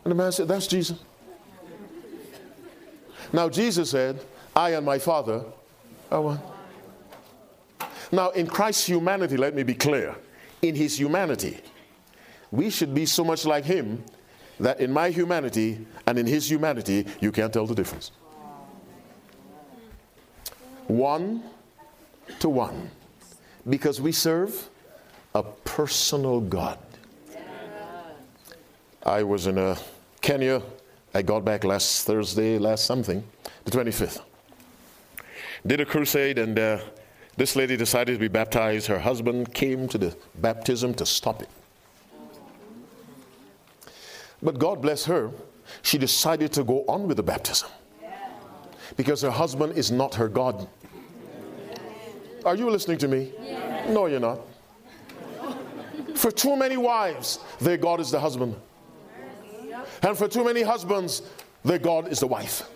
[0.05, 0.99] And the man said, That's Jesus.
[3.33, 4.21] Now, Jesus said,
[4.55, 5.45] I and my Father
[6.11, 6.41] are one.
[8.11, 10.15] Now, in Christ's humanity, let me be clear.
[10.61, 11.61] In his humanity,
[12.51, 14.05] we should be so much like him
[14.61, 18.13] that in my humanity and in his humanity, you can't tell the difference.
[20.87, 21.43] One
[22.41, 22.91] to one.
[23.69, 24.69] Because we serve
[25.35, 26.79] a personal God.
[29.05, 29.77] I was in uh,
[30.21, 30.63] Kenya.
[31.15, 33.23] I got back last Thursday, last something,
[33.65, 34.23] the 25th
[35.67, 36.79] did a crusade, and uh,
[37.37, 38.87] this lady decided to be baptized.
[38.87, 41.49] Her husband came to the baptism to stop it.
[44.43, 45.31] But God bless her,
[45.83, 47.69] she decided to go on with the baptism
[48.97, 50.69] because her husband is not her God.
[52.45, 53.33] Are you listening to me?
[53.89, 54.41] No, you're not.
[56.17, 58.57] For too many wives, their God is the husband.
[60.03, 61.23] And for too many husbands,
[61.65, 62.69] their God is the wife.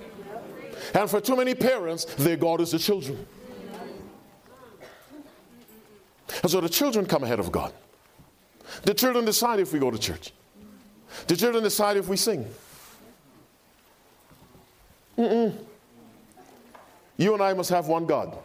[0.94, 3.26] And for too many parents, their God is the children.
[6.42, 7.72] And so the children come ahead of God.
[8.82, 10.32] The children decide if we go to church.
[11.26, 12.46] The children decide if we sing.
[15.16, 15.56] Mm-mm.
[17.16, 18.36] You and I must have one God.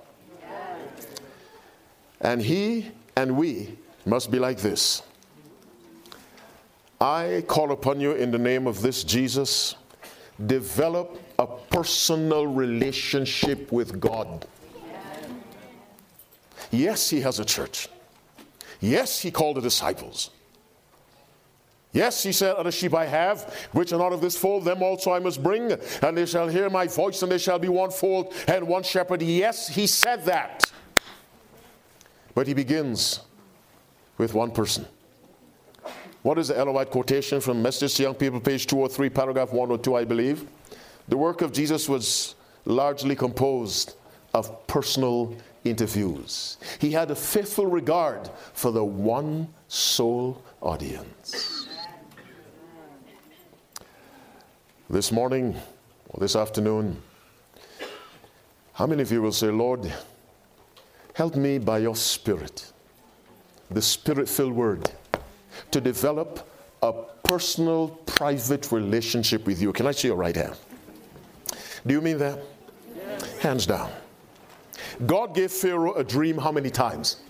[2.22, 5.04] And He and we must be like this.
[7.02, 9.76] I call upon you in the name of this Jesus,
[10.46, 14.46] develop a personal relationship with God.
[16.70, 17.90] Yes, He has a church.
[18.80, 20.30] Yes, He called the disciples.
[21.94, 25.12] Yes, he said, Other sheep I have, which are not of this fold, them also
[25.12, 28.34] I must bring, and they shall hear my voice, and they shall be one fold
[28.48, 29.22] and one shepherd.
[29.22, 30.72] Yes, he said that.
[32.34, 33.20] But he begins
[34.18, 34.86] with one person.
[36.24, 39.96] What is the Ellen White quotation from Message to Young People, page 203, paragraph 102,
[39.96, 40.48] I believe?
[41.08, 43.96] The work of Jesus was largely composed
[44.36, 46.58] of personal interviews.
[46.80, 51.68] He had a faithful regard for the one soul audience.
[54.92, 55.56] This morning
[56.10, 57.02] or this afternoon,
[58.74, 59.92] how many of you will say, Lord,
[61.16, 62.72] help me by your Spirit,
[63.72, 64.92] the Spirit filled Word,
[65.72, 66.48] to develop
[66.82, 66.94] a
[67.24, 69.72] personal, private relationship with you?
[69.74, 70.56] Can I see your right hand?
[71.86, 72.40] Do you mean that?
[72.96, 73.38] Yes.
[73.40, 73.92] Hands down.
[75.06, 77.22] God gave Pharaoh a dream how many times?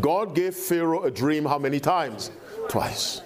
[0.00, 2.30] God gave Pharaoh a dream how many times?
[2.68, 3.22] Twice.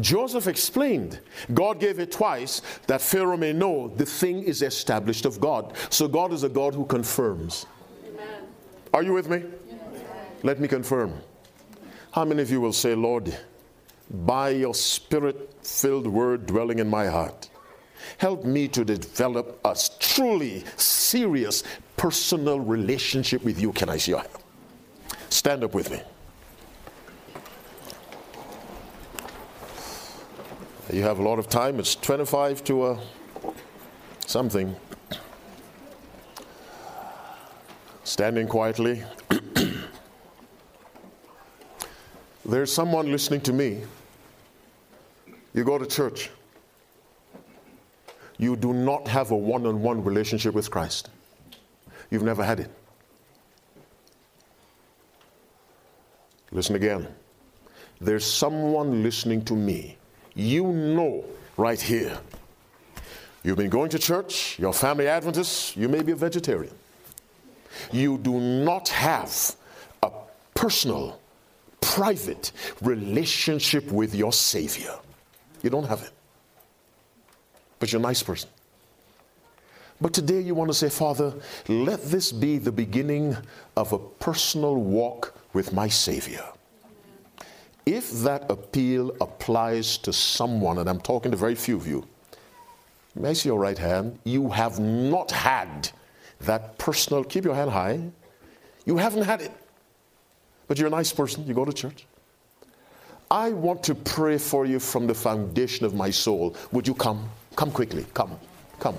[0.00, 1.20] Joseph explained,
[1.52, 5.74] God gave it twice that Pharaoh may know the thing is established of God.
[5.90, 7.66] So God is a God who confirms.
[8.06, 8.44] Amen.
[8.94, 9.42] Are you with me?
[10.42, 11.20] Let me confirm.
[12.12, 13.36] How many of you will say, Lord,
[14.10, 17.50] by your spirit filled word dwelling in my heart,
[18.16, 21.62] help me to develop a truly serious
[21.96, 23.72] personal relationship with you?
[23.72, 24.32] Can I see your hand?
[25.28, 26.00] Stand up with me.
[30.90, 31.78] You have a lot of time.
[31.78, 33.00] It's 25 to uh,
[34.26, 34.74] something.
[38.04, 39.04] Standing quietly.
[42.48, 43.82] There's someone listening to me.
[45.54, 46.30] You go to church.
[48.38, 51.10] You do not have a one on one relationship with Christ.
[52.10, 52.70] You've never had it.
[56.50, 57.06] Listen again.
[58.00, 59.98] There's someone listening to me
[60.38, 61.24] you know
[61.56, 62.18] right here.
[63.42, 66.74] You've been going to church, you're family Adventist, you may be a vegetarian.
[67.92, 69.56] You do not have
[70.02, 70.10] a
[70.54, 71.20] personal,
[71.80, 72.52] private
[72.82, 74.94] relationship with your Savior.
[75.62, 76.12] You don't have it.
[77.78, 78.48] But you're a nice person.
[80.00, 81.34] But today you want to say, Father,
[81.66, 83.36] let this be the beginning
[83.76, 86.44] of a personal walk with my Savior.
[87.84, 92.06] If that appeal applies to someone, and I'm talking to very few of you,
[93.16, 94.18] may I see your right hand?
[94.24, 95.90] You have not had
[96.40, 98.00] that personal, keep your hand high.
[98.84, 99.52] You haven't had it.
[100.68, 102.06] But you're a nice person, you go to church.
[103.30, 106.54] I want to pray for you from the foundation of my soul.
[106.72, 107.28] Would you come?
[107.56, 108.06] Come quickly.
[108.14, 108.38] Come.
[108.78, 108.96] Come.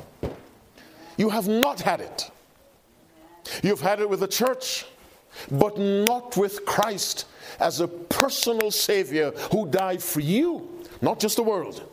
[1.18, 2.30] You have not had it.
[3.64, 4.86] You've had it with the church,
[5.50, 7.26] but not with Christ
[7.60, 10.70] as a personal Savior who died for you,
[11.02, 11.90] not just the world.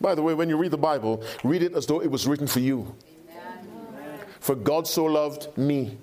[0.00, 2.46] By the way, when you read the Bible, read it as though it was written
[2.46, 2.94] for you.
[3.30, 4.18] Amen.
[4.40, 5.96] For God so loved me.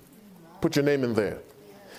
[0.61, 1.37] Put your name in there.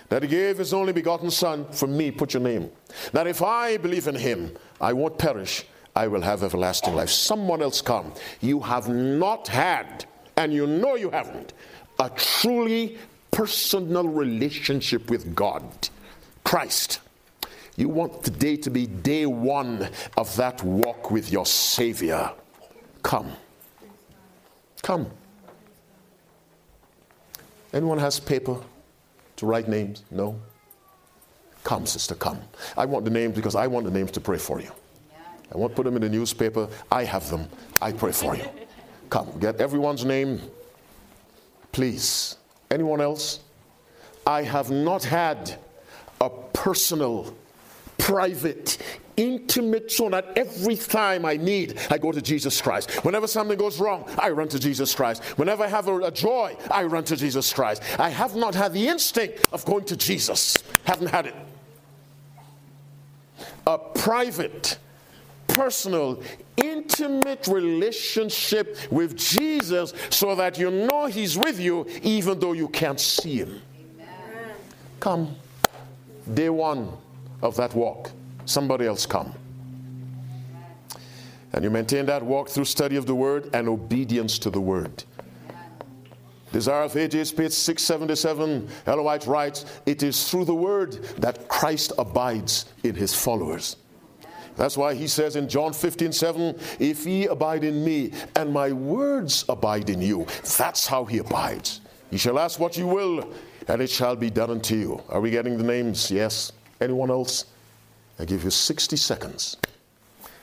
[0.09, 2.11] That he gave his only begotten Son for me.
[2.11, 2.70] Put your name.
[3.12, 5.64] That if I believe in him, I won't perish,
[5.96, 7.11] I will have everlasting life.
[7.11, 8.12] Someone else come.
[8.40, 10.05] You have not had,
[10.36, 11.52] and you know you haven't,
[11.98, 12.98] a truly
[13.30, 15.64] personal relationship with God.
[16.44, 17.00] Christ.
[17.76, 22.30] You want today to be day one of that walk with your Savior.
[23.02, 23.32] Come.
[24.82, 25.11] Come.
[27.72, 28.61] Anyone has paper
[29.45, 30.03] write names?
[30.11, 30.38] No?
[31.62, 32.40] Come, sister, come.
[32.76, 34.70] I want the names because I want the names to pray for you.
[35.53, 36.68] I won't put them in the newspaper.
[36.90, 37.49] I have them.
[37.80, 38.45] I pray for you.
[39.09, 40.40] Come, get everyone's name,
[41.72, 42.36] please.
[42.70, 43.40] Anyone else?
[44.26, 45.59] I have not had
[46.20, 47.34] a personal,
[47.99, 48.78] private,
[49.17, 52.91] intimate so that every time I need, I go to Jesus Christ.
[53.05, 55.23] Whenever something goes wrong, I run to Jesus Christ.
[55.39, 57.83] Whenever I have a, a, joy, I run to Jesus Christ.
[57.99, 60.57] I have not had the instinct of going to Jesus.
[60.85, 61.35] Haven't had it.
[63.67, 64.79] A private,
[65.49, 66.23] personal,
[66.57, 73.01] intimate relationship with Jesus so that you know He's with you even though you can't
[73.01, 73.61] see Him.
[73.79, 74.51] Amen.
[75.01, 75.37] Come,
[76.33, 76.93] day one
[77.43, 78.11] of that walk.
[78.47, 79.32] Somebody else come.
[81.53, 85.05] And you maintain that walk through study of the Word and obedience to the Word.
[86.53, 91.92] Desire of Ages, page 677, Ellen White writes, It is through the Word that Christ
[91.99, 93.76] abides in His followers.
[94.57, 98.70] That's why he says in John 15, 7, if ye abide in me and my
[98.72, 100.26] words abide in you,
[100.57, 101.80] that's how he abides.
[102.11, 103.32] You shall ask what you will,
[103.66, 105.03] and it shall be done unto you.
[105.09, 106.11] Are we getting the names?
[106.11, 106.53] Yes.
[106.80, 107.47] Anyone else?
[108.19, 109.57] I give you 60 seconds.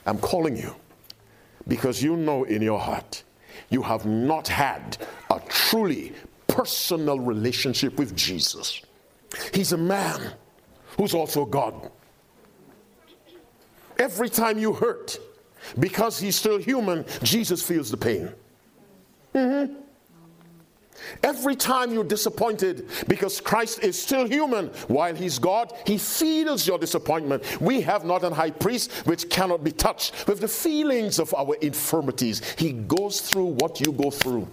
[0.06, 0.76] I'm calling you
[1.68, 3.24] because you know in your heart
[3.70, 4.98] you have not had
[5.30, 6.14] a truly
[6.48, 8.82] personal relationship with Jesus.
[9.54, 10.34] He's a man
[10.98, 11.90] who's also God.
[13.98, 15.18] Every time you hurt,
[15.80, 18.32] because he's still human, Jesus feels the pain.
[19.34, 19.81] Mm-hmm.
[21.24, 26.78] Every time you're disappointed because Christ is still human while he's God, he feels your
[26.78, 27.62] disappointment.
[27.62, 31.56] We have not an high priest which cannot be touched with the feelings of our
[31.56, 32.42] infirmities.
[32.58, 34.48] He goes through what you go through.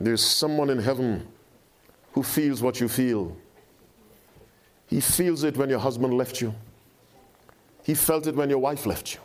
[0.00, 1.26] There's someone in heaven
[2.12, 3.36] who feels what you feel.
[4.88, 6.54] He feels it when your husband left you.
[7.82, 9.20] He felt it when your wife left you.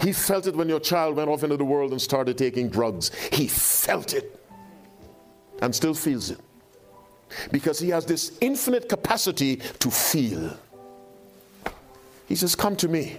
[0.00, 3.10] He felt it when your child went off into the world and started taking drugs.
[3.32, 4.38] He felt it
[5.60, 6.38] and still feels it
[7.50, 10.56] because he has this infinite capacity to feel.
[12.26, 13.18] He says, Come to me.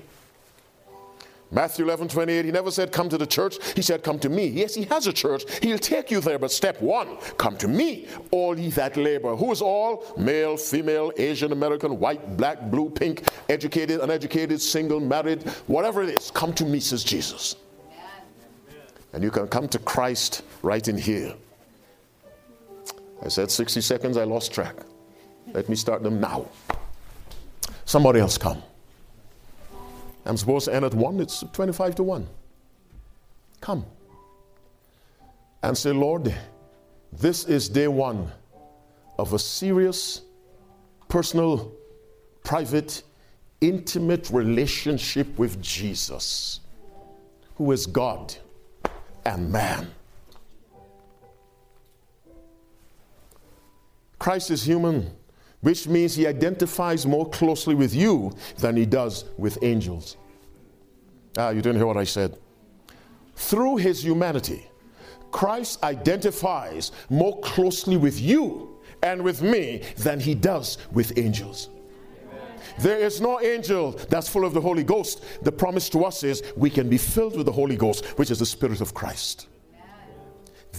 [1.53, 3.57] Matthew 11, 28, he never said, Come to the church.
[3.75, 4.47] He said, Come to me.
[4.47, 5.43] Yes, he has a church.
[5.61, 6.39] He'll take you there.
[6.39, 9.35] But step one, come to me, all ye that labor.
[9.35, 10.03] Who is all?
[10.17, 16.31] Male, female, Asian, American, white, black, blue, pink, educated, uneducated, single, married, whatever it is.
[16.31, 17.55] Come to me, says Jesus.
[19.13, 21.35] And you can come to Christ right in here.
[23.23, 24.75] I said 60 seconds, I lost track.
[25.53, 26.47] Let me start them now.
[27.85, 28.63] Somebody else come.
[30.25, 32.27] I'm supposed to end at 1, it's 25 to 1.
[33.61, 33.85] Come.
[35.61, 36.33] And say, Lord,
[37.11, 38.31] this is day one
[39.17, 40.21] of a serious,
[41.07, 41.71] personal,
[42.43, 43.03] private,
[43.61, 46.59] intimate relationship with Jesus,
[47.55, 48.35] who is God
[49.25, 49.87] and man.
[54.19, 55.11] Christ is human
[55.63, 60.17] which means he identifies more closely with you than he does with angels.
[61.37, 62.37] Ah, you didn't hear what I said.
[63.35, 64.67] Through his humanity,
[65.31, 71.69] Christ identifies more closely with you and with me than he does with angels.
[72.79, 75.23] There is no angel that's full of the Holy Ghost.
[75.43, 78.39] The promise to us is we can be filled with the Holy Ghost, which is
[78.39, 79.47] the Spirit of Christ.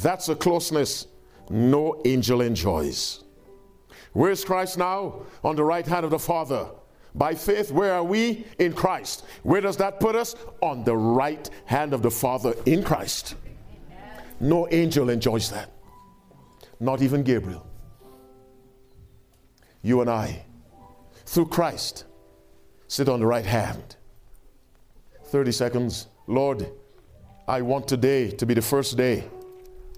[0.02, 1.06] That's a closeness
[1.48, 3.23] no angel enjoys.
[4.14, 5.22] Where's Christ now?
[5.42, 6.68] On the right hand of the Father.
[7.16, 8.46] By faith, where are we?
[8.58, 9.24] In Christ.
[9.42, 10.34] Where does that put us?
[10.62, 13.34] On the right hand of the Father in Christ.
[14.40, 15.70] No angel enjoys that.
[16.80, 17.66] Not even Gabriel.
[19.82, 20.44] You and I,
[21.26, 22.04] through Christ,
[22.88, 23.96] sit on the right hand.
[25.26, 26.06] 30 seconds.
[26.26, 26.68] Lord,
[27.48, 29.24] I want today to be the first day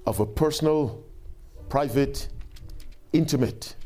[0.07, 1.05] of a personal,
[1.69, 2.29] private,
[3.13, 3.77] intimate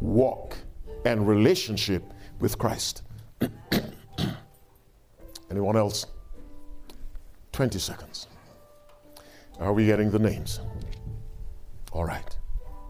[0.00, 0.56] walk
[1.04, 2.02] and relationship
[2.40, 3.02] with Christ.
[5.50, 6.06] Anyone else?
[7.52, 8.28] 20 seconds.
[9.58, 10.60] Are we getting the names?
[11.92, 12.36] All right.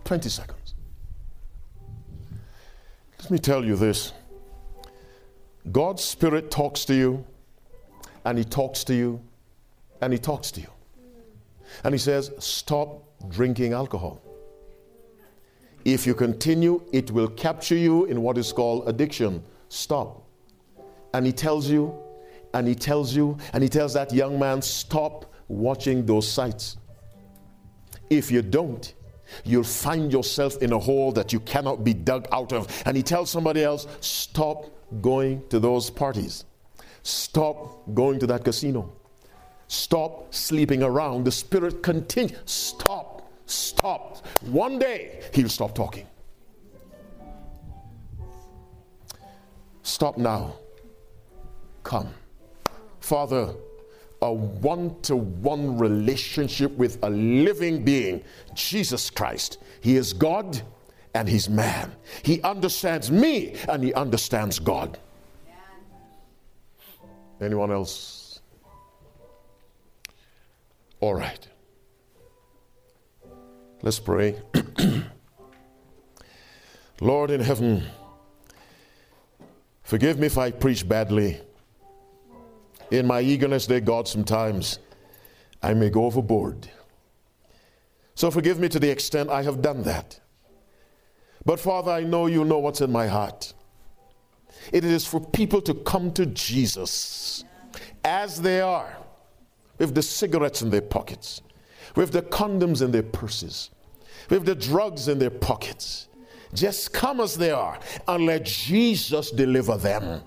[0.05, 0.75] 20 seconds.
[3.21, 4.13] Let me tell you this
[5.73, 7.25] God's Spirit talks to you,
[8.25, 9.21] and He talks to you,
[10.01, 10.71] and He talks to you.
[11.85, 14.21] And He says, Stop drinking alcohol.
[15.95, 19.43] If you continue, it will capture you in what is called addiction.
[19.71, 20.23] Stop.
[21.15, 21.99] And he tells you,
[22.53, 26.77] and he tells you, and he tells that young man, stop watching those sites.
[28.11, 28.93] If you don't,
[29.45, 32.69] you'll find yourself in a hole that you cannot be dug out of.
[32.85, 34.67] And he tells somebody else, stop
[35.01, 36.45] going to those parties.
[37.03, 38.93] Stop going to that casino.
[39.69, 41.25] Stop sleeping around.
[41.25, 42.37] The spirit continues.
[42.45, 43.18] Stop
[43.51, 44.27] stop.
[44.43, 46.07] One day he'll stop talking.
[49.83, 50.55] Stop now.
[51.83, 52.09] Come.
[53.01, 53.55] Father,
[54.21, 58.23] a one to one relationship with a living being,
[58.55, 59.59] Jesus Christ.
[59.81, 60.61] He is God
[61.15, 61.93] and He's man.
[62.23, 64.99] He understands me and He understands God.
[67.41, 68.41] Anyone else?
[71.01, 71.49] All right.
[73.83, 74.41] Let's pray.
[77.01, 77.85] Lord in heaven,
[79.83, 81.41] forgive me if I preach badly.
[82.91, 84.81] In my eagerness, dear God, sometimes
[85.63, 86.69] I may go overboard.
[88.15, 90.19] So forgive me to the extent I have done that.
[91.45, 93.55] But Father, I know you know what's in my heart.
[94.73, 97.45] It is for people to come to Jesus
[98.05, 98.97] as they are,
[99.79, 101.43] with the cigarettes in their pockets,
[101.95, 103.71] with the condoms in their purses,
[104.31, 106.09] with the drugs in their pockets.
[106.55, 110.23] Just come as they are and let Jesus deliver them.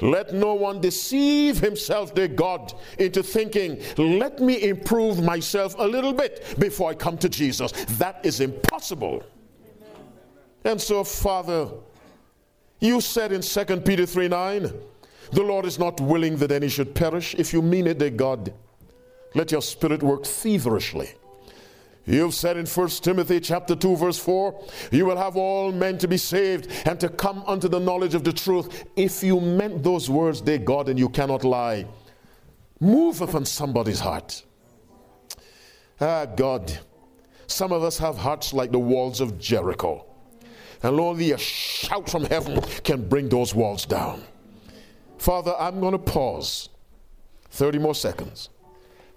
[0.00, 6.12] Let no one deceive himself, dear God, into thinking, let me improve myself a little
[6.12, 7.72] bit before I come to Jesus.
[7.96, 9.24] That is impossible.
[10.64, 11.68] And so, Father,
[12.80, 14.72] you said in 2 Peter 3 9,
[15.32, 17.34] the Lord is not willing that any should perish.
[17.34, 18.52] If you mean it, dear God,
[19.34, 21.10] let your spirit work feverishly.
[22.06, 26.08] You've said in 1 Timothy chapter 2 verse 4, you will have all men to
[26.08, 28.86] be saved and to come unto the knowledge of the truth.
[28.96, 31.86] If you meant those words, dear God, and you cannot lie,
[32.80, 34.42] move upon somebody's heart.
[36.00, 36.78] Ah, God,
[37.46, 40.06] some of us have hearts like the walls of Jericho.
[40.82, 44.22] And only a shout from heaven can bring those walls down.
[45.18, 46.70] Father, I'm going to pause
[47.50, 48.48] 30 more seconds.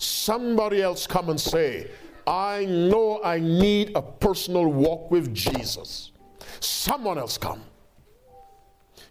[0.02, 1.92] Somebody else come and say,
[2.26, 6.12] I know I need a personal walk with Jesus.
[6.60, 7.62] Someone else come.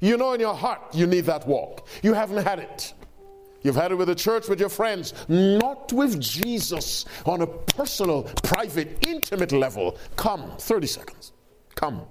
[0.01, 1.87] You know in your heart you need that walk.
[2.03, 2.93] You haven't had it.
[3.63, 8.25] You've had it with the church, with your friends, not with Jesus on a personal,
[8.43, 9.97] private, intimate level.
[10.17, 11.33] Come, 30 seconds.
[11.77, 12.03] Come.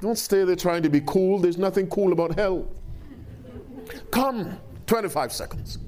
[0.00, 1.38] Don't stay there trying to be cool.
[1.38, 2.66] There's nothing cool about hell.
[4.10, 4.58] Come,
[4.88, 5.78] 25 seconds.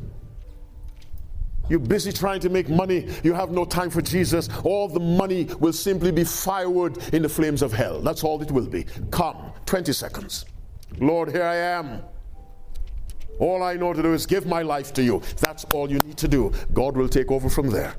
[1.68, 3.08] You're busy trying to make money.
[3.22, 4.48] You have no time for Jesus.
[4.64, 8.00] All the money will simply be firewood in the flames of hell.
[8.00, 8.84] That's all it will be.
[9.10, 10.46] Come, 20 seconds.
[10.98, 12.02] Lord, here I am.
[13.38, 15.22] All I know to do is give my life to you.
[15.40, 16.52] That's all you need to do.
[16.72, 17.94] God will take over from there.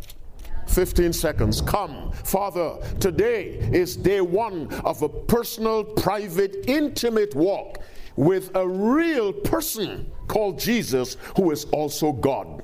[0.67, 1.61] 15 seconds.
[1.61, 7.80] Come, Father, today is day one of a personal, private, intimate walk
[8.15, 12.63] with a real person called Jesus, who is also God.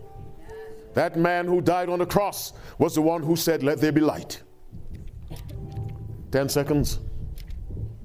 [0.96, 4.02] That man who died on the cross was the one who said, Let there be
[4.02, 4.42] light.
[6.32, 7.00] 10 seconds.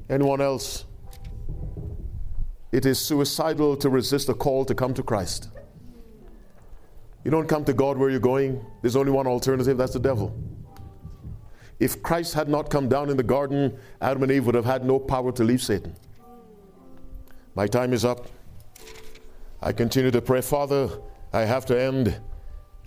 [0.09, 0.85] Anyone else?
[2.73, 5.51] It is suicidal to resist a call to come to Christ.
[7.25, 8.65] You don't come to God where you're going.
[8.83, 10.37] There's only one alternative that's the devil.
[11.79, 14.85] If Christ had not come down in the garden, Adam and Eve would have had
[14.85, 15.95] no power to leave Satan.
[17.55, 18.29] My time is up.
[19.63, 20.89] I continue to pray, Father,
[21.33, 22.21] I have to end.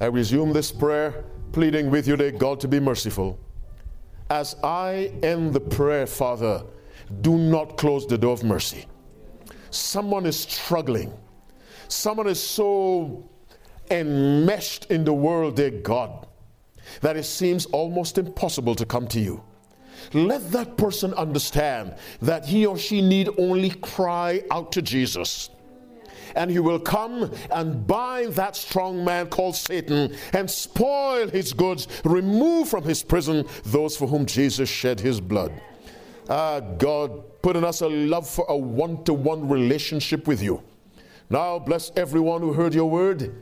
[0.03, 1.23] I resume this prayer,
[1.53, 3.39] pleading with you, dear God, to be merciful.
[4.29, 6.61] As I end the prayer, Father,
[7.21, 8.85] do not close the door of mercy.
[9.69, 11.13] Someone is struggling.
[11.87, 13.29] Someone is so
[13.91, 16.27] enmeshed in the world, dear God,
[16.99, 19.41] that it seems almost impossible to come to you.
[20.11, 25.49] Let that person understand that he or she need only cry out to Jesus.
[26.35, 31.87] And he will come and bind that strong man called Satan and spoil his goods,
[32.03, 35.51] remove from his prison those for whom Jesus shed his blood.
[36.29, 40.63] Ah, God, put in us a love for a one to one relationship with you.
[41.29, 43.33] Now, bless everyone who heard your word.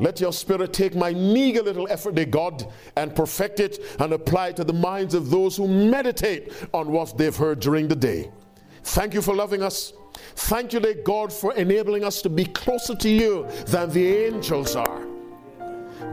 [0.00, 2.66] Let your spirit take my meager little effort, dear God,
[2.96, 7.16] and perfect it and apply it to the minds of those who meditate on what
[7.16, 8.30] they've heard during the day.
[8.82, 9.92] Thank you for loving us.
[10.14, 14.76] Thank you, dear God, for enabling us to be closer to you than the angels
[14.76, 15.06] are.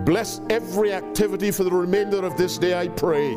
[0.06, 3.34] Bless every activity for the remainder of this day, I pray.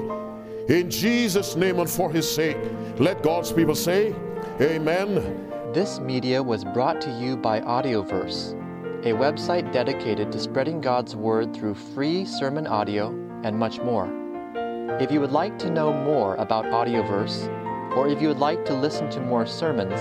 [0.69, 2.59] In Jesus' name and for his sake,
[2.99, 4.15] let God's people say,
[4.61, 5.49] Amen.
[5.73, 8.59] This media was brought to you by Audioverse
[9.05, 13.09] a website dedicated to spreading God's Word through free sermon audio
[13.43, 14.09] and much more.
[15.01, 17.49] If you would like to know more about Audioverse,
[17.97, 20.01] or if you would like to listen to more sermons,